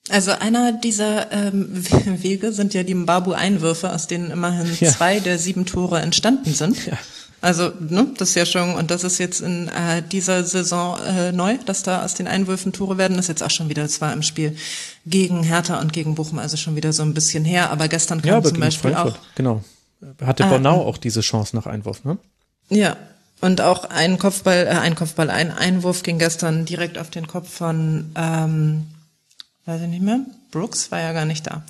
Also 0.08 0.32
einer 0.32 0.72
dieser 0.72 1.32
ähm, 1.32 1.68
Wege 2.22 2.52
sind 2.52 2.74
ja 2.74 2.82
die 2.82 2.94
Mbabu-Einwürfe, 2.94 3.92
aus 3.92 4.06
denen 4.06 4.30
immerhin 4.30 4.68
ja. 4.80 4.90
zwei 4.90 5.18
der 5.18 5.38
sieben 5.38 5.66
Tore 5.66 6.00
entstanden 6.00 6.54
sind. 6.54 6.86
Ja. 6.86 6.98
Also, 7.40 7.72
ne, 7.78 8.06
das 8.16 8.30
ist 8.30 8.34
ja 8.36 8.46
schon, 8.46 8.74
und 8.74 8.90
das 8.90 9.04
ist 9.04 9.18
jetzt 9.18 9.42
in 9.42 9.68
äh, 9.68 10.02
dieser 10.02 10.44
Saison 10.44 10.98
äh, 11.00 11.30
neu, 11.30 11.58
dass 11.66 11.82
da 11.82 12.02
aus 12.02 12.14
den 12.14 12.26
Einwürfen 12.26 12.72
Tore 12.72 12.96
werden. 12.96 13.16
Das 13.16 13.26
ist 13.26 13.28
jetzt 13.28 13.42
auch 13.42 13.50
schon 13.50 13.68
wieder, 13.68 13.82
das 13.82 14.00
war 14.00 14.14
im 14.14 14.22
Spiel 14.22 14.56
gegen 15.04 15.42
Hertha 15.42 15.78
und 15.80 15.92
gegen 15.92 16.14
Bochum, 16.14 16.38
also 16.38 16.56
schon 16.56 16.74
wieder 16.74 16.94
so 16.94 17.02
ein 17.02 17.12
bisschen 17.12 17.44
her. 17.44 17.70
Aber 17.70 17.88
gestern 17.88 18.22
kam 18.22 18.30
ja, 18.30 18.36
aber 18.38 18.48
zum 18.48 18.60
Beispiel 18.60 18.92
Frankfurt, 18.92 19.20
auch. 19.20 19.34
Genau. 19.34 19.62
Hatte 20.24 20.44
Bornau 20.44 20.82
äh, 20.82 20.84
auch 20.84 20.98
diese 20.98 21.20
Chance 21.20 21.56
nach 21.56 21.66
Einwurf, 21.66 22.04
ne? 22.04 22.18
Ja. 22.68 22.96
Und 23.40 23.60
auch 23.60 23.84
ein 23.84 24.18
Kopfball, 24.18 24.66
äh, 24.66 24.70
ein 24.70 24.94
Kopfball, 24.94 25.28
ein 25.28 25.50
Einwurf 25.50 26.02
ging 26.02 26.18
gestern 26.18 26.64
direkt 26.64 26.98
auf 26.98 27.10
den 27.10 27.26
Kopf 27.26 27.50
von 27.50 28.12
ähm, 28.16 28.86
weiß 29.66 29.82
ich 29.82 29.88
nicht 29.88 30.02
mehr, 30.02 30.20
Brooks 30.50 30.90
war 30.90 31.00
ja 31.00 31.12
gar 31.12 31.24
nicht 31.24 31.46
da. 31.46 31.62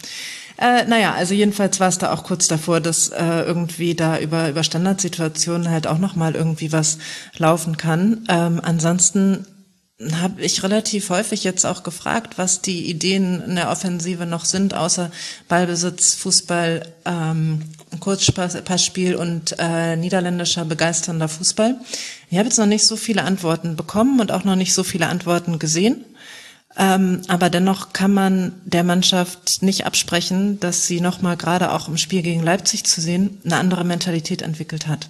Äh, 0.57 0.85
naja, 0.85 1.15
also 1.15 1.35
jedenfalls 1.35 1.81
war 1.81 1.89
es 1.89 1.99
da 1.99 2.13
auch 2.13 2.23
kurz 2.23 2.47
davor, 2.47 2.81
dass 2.81 3.09
äh, 3.09 3.43
irgendwie 3.43 3.95
da 3.95 4.19
über, 4.19 4.49
über 4.49 4.63
Standardsituationen 4.63 5.69
halt 5.69 5.87
auch 5.87 5.99
nochmal 5.99 6.35
irgendwie 6.35 6.73
was 6.73 6.99
laufen 7.37 7.77
kann. 7.77 8.25
Ähm, 8.29 8.61
ansonsten 8.63 9.47
habe 10.13 10.43
ich 10.43 10.63
relativ 10.65 11.11
häufig 11.11 11.45
jetzt 11.45 11.65
auch 11.65 11.85
gefragt, 11.85 12.37
was 12.37 12.61
die 12.61 12.91
Ideen 12.91 13.41
in 13.43 13.55
der 13.55 13.71
Offensive 13.71 14.27
noch 14.27 14.45
sind, 14.45 14.75
außer 14.75 15.11
Ballbesitz, 15.49 16.15
Fußball, 16.15 16.93
ähm, 17.05 17.63
Kurzpassspiel 18.01 19.15
und 19.15 19.55
äh, 19.59 19.97
niederländischer 19.97 20.65
begeisternder 20.65 21.29
Fußball. 21.29 21.79
Ich 22.29 22.39
habe 22.39 22.49
jetzt 22.49 22.59
noch 22.59 22.67
nicht 22.67 22.85
so 22.85 22.97
viele 22.97 23.23
Antworten 23.23 23.77
bekommen 23.77 24.19
und 24.21 24.33
auch 24.33 24.43
noch 24.43 24.57
nicht 24.57 24.75
so 24.75 24.83
viele 24.83 25.07
Antworten 25.07 25.61
gesehen. 25.61 26.05
Ähm, 26.77 27.23
aber 27.29 27.49
dennoch 27.49 27.93
kann 27.93 28.13
man 28.13 28.61
der 28.65 28.83
Mannschaft 28.83 29.63
nicht 29.63 29.87
absprechen, 29.87 30.59
dass 30.59 30.89
sie 30.89 31.01
nochmal 31.01 31.37
gerade 31.37 31.71
auch 31.71 31.87
im 31.87 31.99
Spiel 31.99 32.23
gegen 32.23 32.43
Leipzig 32.43 32.83
zu 32.85 33.01
sehen, 33.01 33.41
eine 33.45 33.59
andere 33.59 33.85
Mentalität 33.85 34.43
entwickelt 34.43 34.89
hat. 34.89 35.09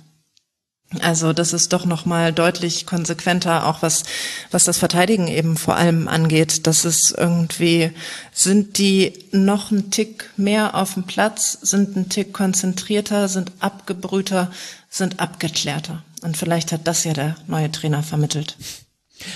Also 1.01 1.33
das 1.33 1.53
ist 1.53 1.73
doch 1.73 1.85
nochmal 1.85 2.33
deutlich 2.33 2.87
konsequenter, 2.87 3.67
auch 3.67 3.83
was, 3.83 4.05
was 4.51 4.65
das 4.65 4.79
Verteidigen 4.79 5.29
eben 5.29 5.57
vor 5.57 5.77
allem 5.77 6.09
angeht. 6.09 6.67
Das 6.67 6.85
ist 6.85 7.15
irgendwie, 7.17 7.91
sind 8.33 8.79
die 8.79 9.13
noch 9.33 9.71
ein 9.71 9.91
Tick 9.91 10.31
mehr 10.37 10.75
auf 10.75 10.95
dem 10.95 11.05
Platz, 11.05 11.59
sind 11.63 11.97
ein 11.97 12.09
Tick 12.09 12.33
konzentrierter, 12.33 13.29
sind 13.29 13.53
abgebrühter, 13.61 14.51
sind 14.89 15.21
abgeklärter. 15.21 16.03
Und 16.23 16.37
vielleicht 16.37 16.73
hat 16.73 16.87
das 16.87 17.05
ja 17.05 17.13
der 17.13 17.37
neue 17.47 17.71
Trainer 17.71 18.03
vermittelt. 18.03 18.57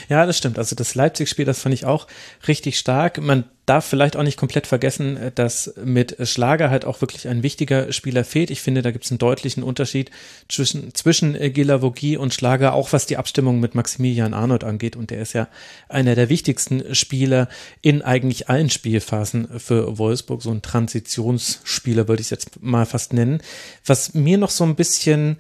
Ja, 0.09 0.27
das 0.27 0.39
stimmt. 0.39 0.59
Also 0.59 0.77
das 0.77 0.95
Leipzig-Spiel, 0.95 1.45
das 1.45 1.61
fand 1.61 1.75
ich 1.75 1.85
auch 1.85 2.07
richtig 2.47 2.79
stark. 2.79 3.21
Man 3.21 3.45
darf 3.69 3.85
vielleicht 3.85 4.17
auch 4.17 4.23
nicht 4.23 4.39
komplett 4.39 4.67
vergessen, 4.67 5.31
dass 5.35 5.75
mit 5.85 6.17
Schlager 6.27 6.71
halt 6.71 6.87
auch 6.87 7.03
wirklich 7.03 7.29
ein 7.29 7.43
wichtiger 7.43 7.93
Spieler 7.93 8.25
fehlt. 8.25 8.51
Ich 8.51 8.63
finde, 8.63 8.81
da 8.81 8.91
gibt 8.91 9.05
es 9.05 9.11
einen 9.11 9.19
deutlichen 9.19 9.63
Unterschied 9.63 10.11
zwischen, 10.49 10.95
zwischen 10.95 11.35
Gilavogi 11.53 12.17
und 12.17 12.33
Schlager, 12.33 12.73
auch 12.73 12.93
was 12.93 13.07
die 13.07 13.19
Abstimmung 13.19 13.61
mit 13.61 13.75
Maximilian 13.75 14.33
Arnold 14.33 14.65
angeht. 14.65 14.97
Und 14.97 15.11
der 15.11 15.21
ist 15.21 15.35
ja 15.35 15.49
einer 15.89 16.15
der 16.15 16.31
wichtigsten 16.31 16.95
Spieler 16.95 17.49
in 17.83 18.01
eigentlich 18.01 18.49
allen 18.49 18.71
Spielphasen 18.71 19.61
für 19.61 19.99
Wolfsburg. 19.99 20.43
So 20.43 20.51
ein 20.51 20.63
Transitionsspieler 20.63 22.09
würde 22.09 22.23
ich 22.23 22.27
es 22.29 22.31
jetzt 22.31 22.63
mal 22.63 22.87
fast 22.87 23.13
nennen. 23.13 23.43
Was 23.85 24.15
mir 24.15 24.39
noch 24.39 24.51
so 24.51 24.65
ein 24.65 24.77
bisschen 24.77 25.37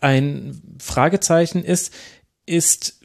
ein 0.00 0.60
Fragezeichen 0.80 1.64
ist, 1.64 1.92
ist, 2.46 3.00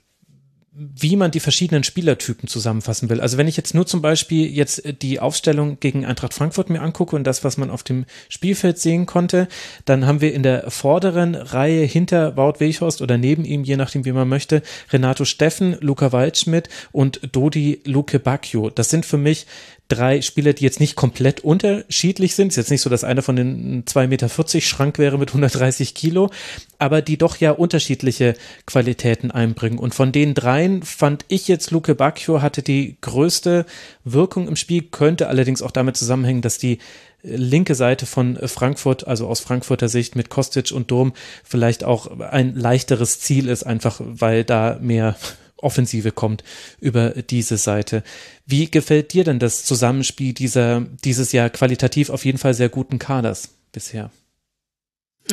wie 0.80 1.18
man 1.18 1.32
die 1.32 1.42
verschiedenen 1.42 1.84
Spielertypen 1.84 2.48
zusammenfassen 2.48 3.10
will. 3.10 3.20
Also 3.20 3.38
wenn 3.38 3.48
ich 3.48 3.58
jetzt 3.58 3.76
nur 3.76 3.86
zum 3.86 4.02
Beispiel 4.02 4.50
jetzt 4.50 4.82
die 5.02 5.20
Aufstellung 5.20 5.78
gegen 5.82 6.06
Eintracht 6.06 6.34
Frankfurt 6.34 6.70
mir 6.70 6.82
angucke 6.82 7.16
und 7.16 7.26
das, 7.26 7.44
was 7.44 7.58
man 7.58 7.70
auf 7.70 7.84
dem 7.84 8.06
Spielfeld 8.30 8.78
sehen 8.78 9.06
konnte, 9.06 9.50
dann 9.84 10.06
haben 10.06 10.22
wir 10.22 10.34
in 10.34 10.42
der 10.42 10.72
vorderen 10.72 11.36
Reihe 11.36 11.84
hinter 11.84 12.38
Wout 12.38 12.60
Weghorst 12.60 13.02
oder 13.02 13.18
neben 13.18 13.44
ihm, 13.44 13.66
je 13.66 13.76
nachdem 13.76 14.06
wie 14.06 14.14
man 14.14 14.30
möchte, 14.30 14.62
Renato 14.92 15.26
Steffen, 15.26 15.78
Luca 15.82 16.14
Waldschmidt 16.14 16.70
und 16.94 17.20
Dodi 17.34 17.82
Luke 17.84 18.18
Bacchio. 18.20 18.70
Das 18.70 18.90
sind 18.90 19.06
für 19.06 19.18
mich 19.18 19.48
drei 19.90 20.22
Spieler, 20.22 20.54
die 20.54 20.64
jetzt 20.64 20.80
nicht 20.80 20.96
komplett 20.96 21.42
unterschiedlich 21.42 22.36
sind. 22.36 22.50
Ist 22.50 22.56
jetzt 22.56 22.72
nicht 22.72 22.82
so, 22.82 22.90
dass 22.90 23.04
einer 23.04 23.22
von 23.22 23.36
den 23.36 23.84
2,40 23.84 24.08
Meter 24.08 24.62
Schrank 24.62 24.98
wäre 25.00 25.18
mit 25.18 25.30
130 25.30 25.94
Kilo, 25.94 26.30
aber 26.78 27.02
die 27.02 27.18
doch 27.18 27.36
ja 27.38 27.52
unterschiedliche 27.52 28.36
Qualitäten 28.66 29.32
einbringen. 29.32 29.80
Und 29.80 29.94
von 29.94 30.12
den 30.12 30.36
dreien 30.36 30.84
fand 30.84 31.26
ich 31.28 31.48
jetzt 31.48 31.72
Luke 31.72 31.96
Bacchio 31.96 32.42
hatte 32.42 32.62
die 32.62 32.98
größte 33.02 33.66
Wirkung 34.06 34.48
im 34.48 34.56
Spiel, 34.56 34.84
könnte 34.84 35.28
allerdings 35.28 35.62
auch 35.62 35.72
damit 35.72 35.98
zusammenhängen, 35.98 36.42
dass 36.42 36.58
die 36.58 36.78
linke 37.22 37.76
Seite 37.76 38.06
von 38.06 38.38
Frankfurt, 38.48 39.08
also 39.08 39.28
aus 39.28 39.40
Frankfurter 39.42 39.90
Sicht 39.90 40.16
mit 40.16 40.30
Kostic 40.30 40.72
und 40.72 40.90
Dom 40.92 41.14
vielleicht 41.44 41.84
auch 41.84 42.20
ein 42.20 42.56
leichteres 42.56 43.20
Ziel 43.20 43.50
ist, 43.50 43.64
einfach 43.64 44.00
weil 44.02 44.46
da 44.46 44.78
mehr 44.82 45.16
Offensive 45.62 46.12
kommt 46.12 46.44
über 46.80 47.10
diese 47.12 47.58
Seite. 47.58 48.04
Wie 48.46 48.70
gefällt 48.70 49.14
dir 49.14 49.24
denn 49.24 49.40
das 49.40 49.64
Zusammenspiel 49.66 50.34
dieser, 50.34 50.82
dieses 51.04 51.32
Jahr 51.32 51.50
qualitativ 51.50 52.10
auf 52.10 52.26
jeden 52.26 52.38
Fall 52.38 52.54
sehr 52.54 52.70
guten 52.70 53.00
Kaders 53.00 53.50
bisher? 53.72 54.12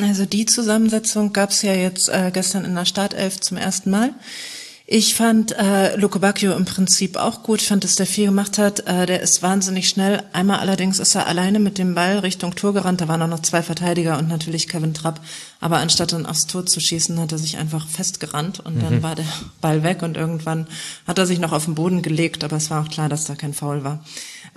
Also 0.01 0.25
die 0.25 0.45
Zusammensetzung 0.45 1.33
gab 1.33 1.49
es 1.49 1.63
ja 1.63 1.73
jetzt 1.73 2.09
äh, 2.09 2.29
gestern 2.31 2.65
in 2.65 2.75
der 2.75 2.85
Startelf 2.85 3.39
zum 3.39 3.57
ersten 3.57 3.89
Mal. 3.89 4.13
Ich 4.89 5.15
fand 5.15 5.51
äh, 5.51 5.97
Luke 5.97 6.17
Bacchio 6.19 6.55
im 6.55 6.63
Prinzip 6.63 7.17
auch 7.17 7.43
gut, 7.43 7.61
fand, 7.61 7.83
dass 7.83 7.95
der 7.95 8.05
viel 8.05 8.27
gemacht 8.27 8.57
hat. 8.57 8.87
Äh, 8.87 9.05
der 9.05 9.21
ist 9.21 9.43
wahnsinnig 9.43 9.89
schnell. 9.89 10.23
Einmal 10.31 10.59
allerdings 10.59 10.99
ist 10.99 11.13
er 11.13 11.27
alleine 11.27 11.59
mit 11.59 11.77
dem 11.77 11.93
Ball 11.93 12.19
Richtung 12.19 12.55
Tor 12.55 12.73
gerannt. 12.73 13.01
Da 13.01 13.09
waren 13.09 13.21
auch 13.21 13.27
noch 13.27 13.41
zwei 13.41 13.61
Verteidiger 13.61 14.17
und 14.17 14.29
natürlich 14.29 14.69
Kevin 14.69 14.93
Trapp. 14.93 15.19
Aber 15.59 15.79
anstatt 15.79 16.13
dann 16.13 16.25
aufs 16.25 16.47
Tor 16.47 16.65
zu 16.65 16.79
schießen, 16.79 17.19
hat 17.19 17.33
er 17.33 17.37
sich 17.37 17.57
einfach 17.57 17.85
festgerannt 17.85 18.61
und 18.61 18.77
mhm. 18.77 18.81
dann 18.81 19.03
war 19.03 19.15
der 19.15 19.25
Ball 19.61 19.83
weg 19.83 20.03
und 20.03 20.15
irgendwann 20.15 20.67
hat 21.05 21.19
er 21.19 21.25
sich 21.25 21.39
noch 21.39 21.51
auf 21.51 21.65
den 21.65 21.75
Boden 21.75 22.01
gelegt. 22.01 22.45
Aber 22.45 22.55
es 22.55 22.69
war 22.69 22.85
auch 22.85 22.89
klar, 22.89 23.09
dass 23.09 23.25
da 23.25 23.35
kein 23.35 23.53
Foul 23.53 23.83
war. 23.83 24.05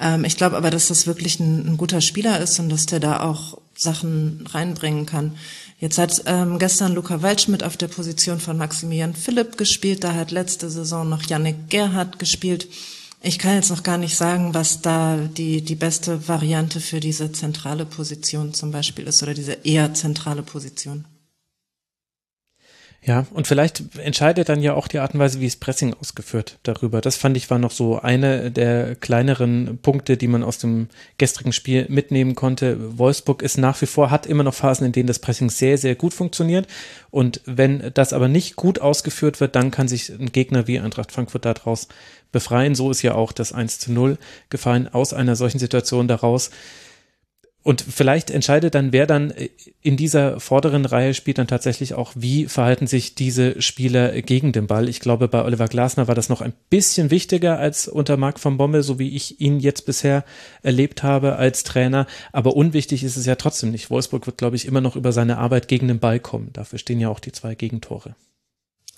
Ähm, 0.00 0.24
ich 0.24 0.36
glaube 0.36 0.56
aber, 0.56 0.70
dass 0.70 0.86
das 0.86 1.08
wirklich 1.08 1.40
ein, 1.40 1.72
ein 1.72 1.76
guter 1.76 2.00
Spieler 2.00 2.38
ist 2.38 2.60
und 2.60 2.68
dass 2.68 2.86
der 2.86 3.00
da 3.00 3.18
auch 3.24 3.58
Sachen 3.74 4.46
reinbringen 4.48 5.06
kann. 5.06 5.32
Jetzt 5.80 5.96
hat 5.96 6.22
ähm, 6.26 6.58
gestern 6.58 6.94
Luca 6.94 7.22
Waldschmidt 7.22 7.64
auf 7.64 7.78
der 7.78 7.88
Position 7.88 8.38
von 8.38 8.58
Maximilian 8.58 9.14
Philipp 9.14 9.56
gespielt. 9.56 10.04
Da 10.04 10.14
hat 10.14 10.30
letzte 10.30 10.68
Saison 10.68 11.08
noch 11.08 11.22
Yannick 11.22 11.70
Gerhardt 11.70 12.18
gespielt. 12.18 12.68
Ich 13.22 13.38
kann 13.38 13.54
jetzt 13.54 13.70
noch 13.70 13.82
gar 13.82 13.96
nicht 13.96 14.14
sagen, 14.14 14.52
was 14.52 14.82
da 14.82 15.16
die, 15.16 15.62
die 15.62 15.74
beste 15.74 16.28
Variante 16.28 16.80
für 16.80 17.00
diese 17.00 17.32
zentrale 17.32 17.86
Position 17.86 18.52
zum 18.52 18.72
Beispiel 18.72 19.06
ist 19.06 19.22
oder 19.22 19.32
diese 19.32 19.52
eher 19.64 19.94
zentrale 19.94 20.42
Position. 20.42 21.06
Ja, 23.02 23.26
und 23.32 23.46
vielleicht 23.46 23.96
entscheidet 23.96 24.50
dann 24.50 24.60
ja 24.60 24.74
auch 24.74 24.86
die 24.86 24.98
Art 24.98 25.14
und 25.14 25.20
Weise, 25.20 25.40
wie 25.40 25.46
es 25.46 25.56
Pressing 25.56 25.94
ausgeführt 25.94 26.58
darüber. 26.64 27.00
Das 27.00 27.16
fand 27.16 27.34
ich 27.34 27.48
war 27.48 27.58
noch 27.58 27.70
so 27.70 27.98
eine 27.98 28.50
der 28.50 28.94
kleineren 28.94 29.78
Punkte, 29.80 30.18
die 30.18 30.28
man 30.28 30.42
aus 30.42 30.58
dem 30.58 30.88
gestrigen 31.16 31.54
Spiel 31.54 31.86
mitnehmen 31.88 32.34
konnte. 32.34 32.98
Wolfsburg 32.98 33.40
ist 33.40 33.56
nach 33.56 33.80
wie 33.80 33.86
vor, 33.86 34.10
hat 34.10 34.26
immer 34.26 34.42
noch 34.42 34.52
Phasen, 34.52 34.84
in 34.84 34.92
denen 34.92 35.06
das 35.06 35.18
Pressing 35.18 35.48
sehr, 35.48 35.78
sehr 35.78 35.94
gut 35.94 36.12
funktioniert. 36.12 36.66
Und 37.10 37.40
wenn 37.46 37.90
das 37.94 38.12
aber 38.12 38.28
nicht 38.28 38.56
gut 38.56 38.80
ausgeführt 38.80 39.40
wird, 39.40 39.56
dann 39.56 39.70
kann 39.70 39.88
sich 39.88 40.10
ein 40.10 40.30
Gegner 40.30 40.66
wie 40.66 40.78
Eintracht 40.78 41.10
Frankfurt 41.10 41.46
daraus 41.46 41.88
befreien. 42.32 42.74
So 42.74 42.90
ist 42.90 43.00
ja 43.00 43.14
auch 43.14 43.32
das 43.32 43.54
1 43.54 43.78
zu 43.78 43.92
0 43.92 44.18
gefallen 44.50 44.88
aus 44.92 45.14
einer 45.14 45.36
solchen 45.36 45.58
Situation 45.58 46.06
daraus. 46.06 46.50
Und 47.62 47.82
vielleicht 47.82 48.30
entscheidet 48.30 48.74
dann, 48.74 48.92
wer 48.92 49.06
dann 49.06 49.34
in 49.82 49.98
dieser 49.98 50.40
vorderen 50.40 50.86
Reihe 50.86 51.12
spielt, 51.12 51.36
dann 51.36 51.46
tatsächlich 51.46 51.92
auch, 51.92 52.12
wie 52.14 52.46
verhalten 52.46 52.86
sich 52.86 53.14
diese 53.14 53.60
Spieler 53.60 54.22
gegen 54.22 54.52
den 54.52 54.66
Ball. 54.66 54.88
Ich 54.88 55.00
glaube, 55.00 55.28
bei 55.28 55.44
Oliver 55.44 55.68
Glasner 55.68 56.08
war 56.08 56.14
das 56.14 56.30
noch 56.30 56.40
ein 56.40 56.54
bisschen 56.70 57.10
wichtiger 57.10 57.58
als 57.58 57.86
unter 57.86 58.16
Marc 58.16 58.40
von 58.40 58.56
Bommel, 58.56 58.82
so 58.82 58.98
wie 58.98 59.14
ich 59.14 59.42
ihn 59.42 59.60
jetzt 59.60 59.84
bisher 59.84 60.24
erlebt 60.62 61.02
habe 61.02 61.36
als 61.36 61.62
Trainer. 61.62 62.06
Aber 62.32 62.56
unwichtig 62.56 63.04
ist 63.04 63.18
es 63.18 63.26
ja 63.26 63.34
trotzdem 63.34 63.72
nicht. 63.72 63.90
Wolfsburg 63.90 64.24
wird, 64.24 64.38
glaube 64.38 64.56
ich, 64.56 64.64
immer 64.64 64.80
noch 64.80 64.96
über 64.96 65.12
seine 65.12 65.36
Arbeit 65.36 65.68
gegen 65.68 65.88
den 65.88 65.98
Ball 65.98 66.18
kommen. 66.18 66.50
Dafür 66.54 66.78
stehen 66.78 66.98
ja 66.98 67.10
auch 67.10 67.20
die 67.20 67.32
zwei 67.32 67.54
Gegentore. 67.54 68.14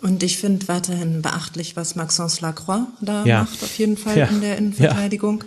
Und 0.02 0.22
ich 0.22 0.38
finde 0.38 0.66
weiterhin 0.68 1.22
beachtlich, 1.22 1.76
was 1.76 1.94
Maxence 1.96 2.40
Lacroix 2.40 2.86
da 3.00 3.24
ja. 3.24 3.40
macht, 3.40 3.62
auf 3.62 3.78
jeden 3.78 3.96
Fall 3.96 4.18
ja. 4.18 4.26
in 4.26 4.40
der 4.40 4.58
Innenverteidigung. 4.58 5.40
Ja. 5.42 5.46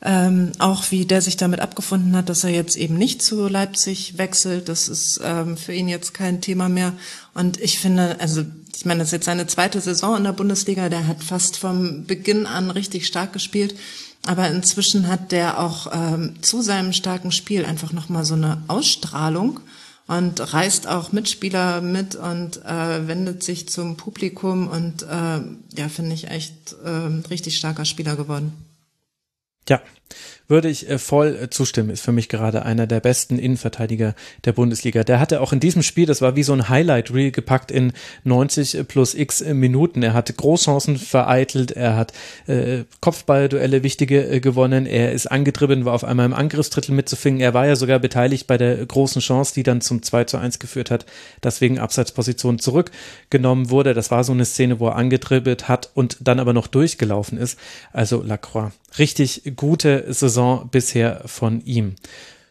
Ähm, 0.00 0.52
auch 0.60 0.92
wie 0.92 1.06
der 1.06 1.20
sich 1.20 1.36
damit 1.36 1.58
abgefunden 1.58 2.14
hat, 2.14 2.28
dass 2.28 2.44
er 2.44 2.50
jetzt 2.50 2.76
eben 2.76 2.96
nicht 2.96 3.20
zu 3.20 3.48
Leipzig 3.48 4.16
wechselt. 4.16 4.68
Das 4.68 4.88
ist 4.88 5.20
ähm, 5.24 5.56
für 5.56 5.72
ihn 5.72 5.88
jetzt 5.88 6.14
kein 6.14 6.40
Thema 6.40 6.68
mehr. 6.68 6.92
Und 7.34 7.60
ich 7.60 7.80
finde, 7.80 8.16
also 8.20 8.44
ich 8.76 8.84
meine, 8.84 9.00
das 9.00 9.08
ist 9.08 9.12
jetzt 9.12 9.26
seine 9.26 9.48
zweite 9.48 9.80
Saison 9.80 10.16
in 10.16 10.22
der 10.22 10.32
Bundesliga. 10.32 10.88
Der 10.88 11.08
hat 11.08 11.24
fast 11.24 11.56
vom 11.56 12.04
Beginn 12.06 12.46
an 12.46 12.70
richtig 12.70 13.08
stark 13.08 13.32
gespielt. 13.32 13.74
Aber 14.24 14.48
inzwischen 14.48 15.08
hat 15.08 15.32
der 15.32 15.58
auch 15.58 15.90
ähm, 15.92 16.36
zu 16.42 16.62
seinem 16.62 16.92
starken 16.92 17.32
Spiel 17.32 17.64
einfach 17.64 17.92
nochmal 17.92 18.24
so 18.24 18.34
eine 18.34 18.62
Ausstrahlung 18.68 19.60
und 20.06 20.52
reißt 20.52 20.86
auch 20.86 21.12
Mitspieler 21.12 21.80
mit 21.80 22.14
und 22.14 22.64
äh, 22.64 23.06
wendet 23.06 23.42
sich 23.42 23.68
zum 23.68 23.96
Publikum 23.96 24.68
und 24.68 25.02
äh, 25.02 25.40
ja, 25.76 25.88
finde 25.88 26.14
ich 26.14 26.28
echt 26.28 26.74
äh, 26.84 26.88
richtig 27.30 27.58
starker 27.58 27.84
Spieler 27.84 28.16
geworden. 28.16 28.52
Ja, 29.68 29.82
würde 30.48 30.68
ich 30.68 30.88
äh, 30.88 30.98
voll 30.98 31.38
äh, 31.42 31.50
zustimmen. 31.50 31.90
Ist 31.90 32.02
für 32.02 32.12
mich 32.12 32.28
gerade 32.28 32.64
einer 32.64 32.86
der 32.86 33.00
besten 33.00 33.38
Innenverteidiger 33.38 34.14
der 34.44 34.52
Bundesliga. 34.52 35.04
Der 35.04 35.20
hatte 35.20 35.40
auch 35.40 35.52
in 35.52 35.60
diesem 35.60 35.82
Spiel, 35.82 36.06
das 36.06 36.22
war 36.22 36.36
wie 36.36 36.42
so 36.42 36.54
ein 36.54 36.68
Highlight-Reel 36.68 37.30
gepackt 37.30 37.70
in 37.70 37.92
90 38.24 38.88
plus 38.88 39.14
x 39.14 39.44
Minuten. 39.44 40.02
Er 40.02 40.14
hat 40.14 40.34
Großchancen 40.34 40.96
vereitelt, 40.96 41.72
er 41.72 41.96
hat 41.96 42.12
äh, 42.46 42.84
Kopfballduelle 43.00 43.82
wichtige 43.82 44.26
äh, 44.26 44.40
gewonnen, 44.40 44.86
er 44.86 45.12
ist 45.12 45.26
angetrieben, 45.26 45.84
war 45.84 45.92
auf 45.92 46.04
einmal 46.04 46.26
im 46.26 46.34
Angriffsdrittel 46.34 46.94
mitzufingen. 46.94 47.40
Er 47.40 47.54
war 47.54 47.66
ja 47.66 47.76
sogar 47.76 47.98
beteiligt 47.98 48.46
bei 48.46 48.56
der 48.56 48.84
großen 48.84 49.20
Chance, 49.20 49.52
die 49.54 49.62
dann 49.62 49.80
zum 49.80 50.02
2 50.02 50.24
zu 50.24 50.38
1 50.38 50.58
geführt 50.58 50.90
hat, 50.90 51.04
dass 51.42 51.60
wegen 51.60 51.78
Abseitsposition 51.78 52.58
zurückgenommen 52.58 53.70
wurde. 53.70 53.92
Das 53.92 54.10
war 54.10 54.24
so 54.24 54.32
eine 54.32 54.46
Szene, 54.46 54.80
wo 54.80 54.88
er 54.88 54.96
angetribbelt 54.96 55.68
hat 55.68 55.90
und 55.94 56.16
dann 56.20 56.40
aber 56.40 56.54
noch 56.54 56.66
durchgelaufen 56.68 57.36
ist. 57.36 57.58
Also 57.92 58.22
Lacroix. 58.22 58.72
Richtig 58.98 59.52
gute 59.56 59.97
Saison 60.12 60.68
bisher 60.70 61.22
von 61.26 61.60
ihm. 61.64 61.96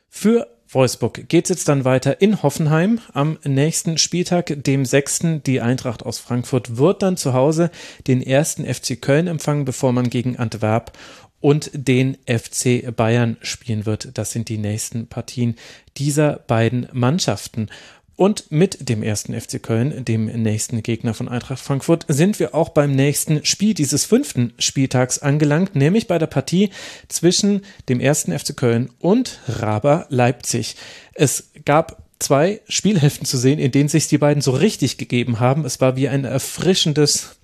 Für 0.10 0.48
Wolfsburg 0.70 1.30
geht 1.30 1.46
es 1.46 1.50
jetzt 1.50 1.70
dann 1.70 1.86
weiter 1.86 2.22
in 2.22 2.44
Hoffenheim 2.44 3.00
am 3.14 3.38
nächsten 3.44 3.98
Spieltag, 3.98 4.64
dem 4.64 4.84
sechsten. 4.86 5.42
Die 5.44 5.62
Eintracht 5.62 6.04
aus 6.04 6.20
Frankfurt 6.20 6.78
wird 6.78 7.02
dann 7.02 7.16
zu 7.16 7.34
Hause 7.34 7.72
den 8.08 8.22
ersten 8.22 8.66
FC 8.66 9.02
Köln 9.02 9.28
empfangen, 9.28 9.66
bevor 9.66 9.94
man 9.94 10.10
gegen 10.10 10.38
Antwerp 10.38 10.92
und 11.40 11.70
den 11.74 12.18
FC 12.26 12.94
Bayern 12.96 13.38
spielen 13.42 13.86
wird. 13.86 14.18
Das 14.18 14.32
sind 14.32 14.50
die 14.50 14.58
nächsten 14.58 15.08
Partien 15.08 15.56
dieser 15.98 16.40
beiden 16.48 16.88
Mannschaften. 16.92 17.70
Und 18.18 18.52
mit 18.52 18.90
dem 18.90 19.04
ersten 19.04 19.40
FC 19.40 19.62
Köln, 19.62 20.04
dem 20.04 20.26
nächsten 20.26 20.82
Gegner 20.82 21.14
von 21.14 21.30
Eintracht 21.30 21.60
Frankfurt, 21.60 22.04
sind 22.08 22.40
wir 22.40 22.56
auch 22.56 22.70
beim 22.70 22.92
nächsten 22.96 23.46
Spiel 23.46 23.76
dieses 23.76 24.06
fünften 24.06 24.54
Spieltags 24.58 25.20
angelangt, 25.20 25.76
nämlich 25.76 26.08
bei 26.08 26.18
der 26.18 26.26
Partie 26.26 26.72
zwischen 27.10 27.62
dem 27.90 28.00
ersten 28.00 28.38
FC 28.38 28.58
Köln 28.58 28.90
und 28.98 29.40
Raber 29.48 30.08
Leipzig. 30.10 30.76
Es 31.14 31.52
gab 31.64 32.08
zwei 32.18 32.60
Spielhälften 32.68 33.28
zu 33.28 33.38
sehen, 33.38 33.60
in 33.60 33.72
denen 33.72 33.88
sich 33.88 34.08
die 34.08 34.18
beiden 34.18 34.42
so 34.42 34.50
richtig 34.50 34.98
gegeben 34.98 35.40
haben. 35.40 35.64
Es 35.64 35.80
war 35.80 35.96
wie 35.96 36.10
ein 36.10 36.26
erfrischendes 36.26 37.38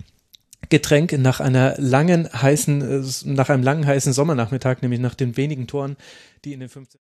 Getränk 0.70 1.16
nach 1.16 1.38
einer 1.38 1.76
langen 1.78 2.28
heißen, 2.32 3.06
nach 3.26 3.48
einem 3.48 3.62
langen 3.62 3.86
heißen 3.86 4.12
Sommernachmittag, 4.12 4.82
nämlich 4.82 4.98
nach 4.98 5.14
den 5.14 5.36
wenigen 5.36 5.68
Toren, 5.68 5.96
die 6.44 6.52
in 6.52 6.58
den 6.58 6.68
15 6.68 7.00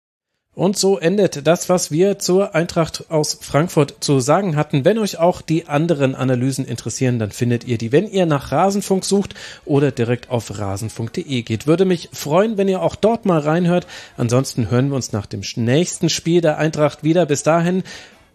und 0.55 0.77
so 0.77 0.99
endet 0.99 1.47
das, 1.47 1.67
was 1.67 1.89
wir 1.89 2.19
zur 2.19 2.53
Eintracht 2.53 3.05
aus 3.09 3.39
Frankfurt 3.41 3.95
zu 4.01 4.19
sagen 4.19 4.55
hatten. 4.55 4.85
Wenn 4.85 4.99
euch 4.99 5.17
auch 5.17 5.41
die 5.41 5.67
anderen 5.67 6.13
Analysen 6.13 6.65
interessieren, 6.65 7.17
dann 7.17 7.31
findet 7.31 7.63
ihr 7.63 7.79
die, 7.79 7.91
wenn 7.91 8.07
ihr 8.07 8.27
nach 8.27 8.51
Rasenfunk 8.51 9.03
sucht 9.03 9.33
oder 9.65 9.91
direkt 9.91 10.29
auf 10.29 10.59
rasenfunk.de 10.59 11.41
geht. 11.41 11.65
Würde 11.65 11.85
mich 11.85 12.09
freuen, 12.13 12.57
wenn 12.57 12.67
ihr 12.67 12.83
auch 12.83 12.95
dort 12.95 13.25
mal 13.25 13.39
reinhört. 13.39 13.87
Ansonsten 14.15 14.69
hören 14.69 14.89
wir 14.89 14.95
uns 14.95 15.11
nach 15.11 15.25
dem 15.25 15.41
nächsten 15.55 16.09
Spiel 16.09 16.41
der 16.41 16.59
Eintracht 16.59 17.03
wieder. 17.03 17.25
Bis 17.25 17.41
dahin, 17.41 17.83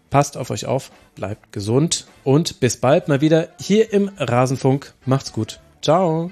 passt 0.09 0.35
auf 0.35 0.49
euch 0.49 0.65
auf, 0.65 0.91
bleibt 1.15 1.53
gesund 1.53 2.05
und 2.25 2.59
bis 2.59 2.77
bald 2.77 3.07
mal 3.07 3.21
wieder 3.21 3.49
hier 3.61 3.93
im 3.93 4.11
Rasenfunk. 4.17 4.93
Macht's 5.05 5.31
gut. 5.31 5.61
Ciao. 5.81 6.31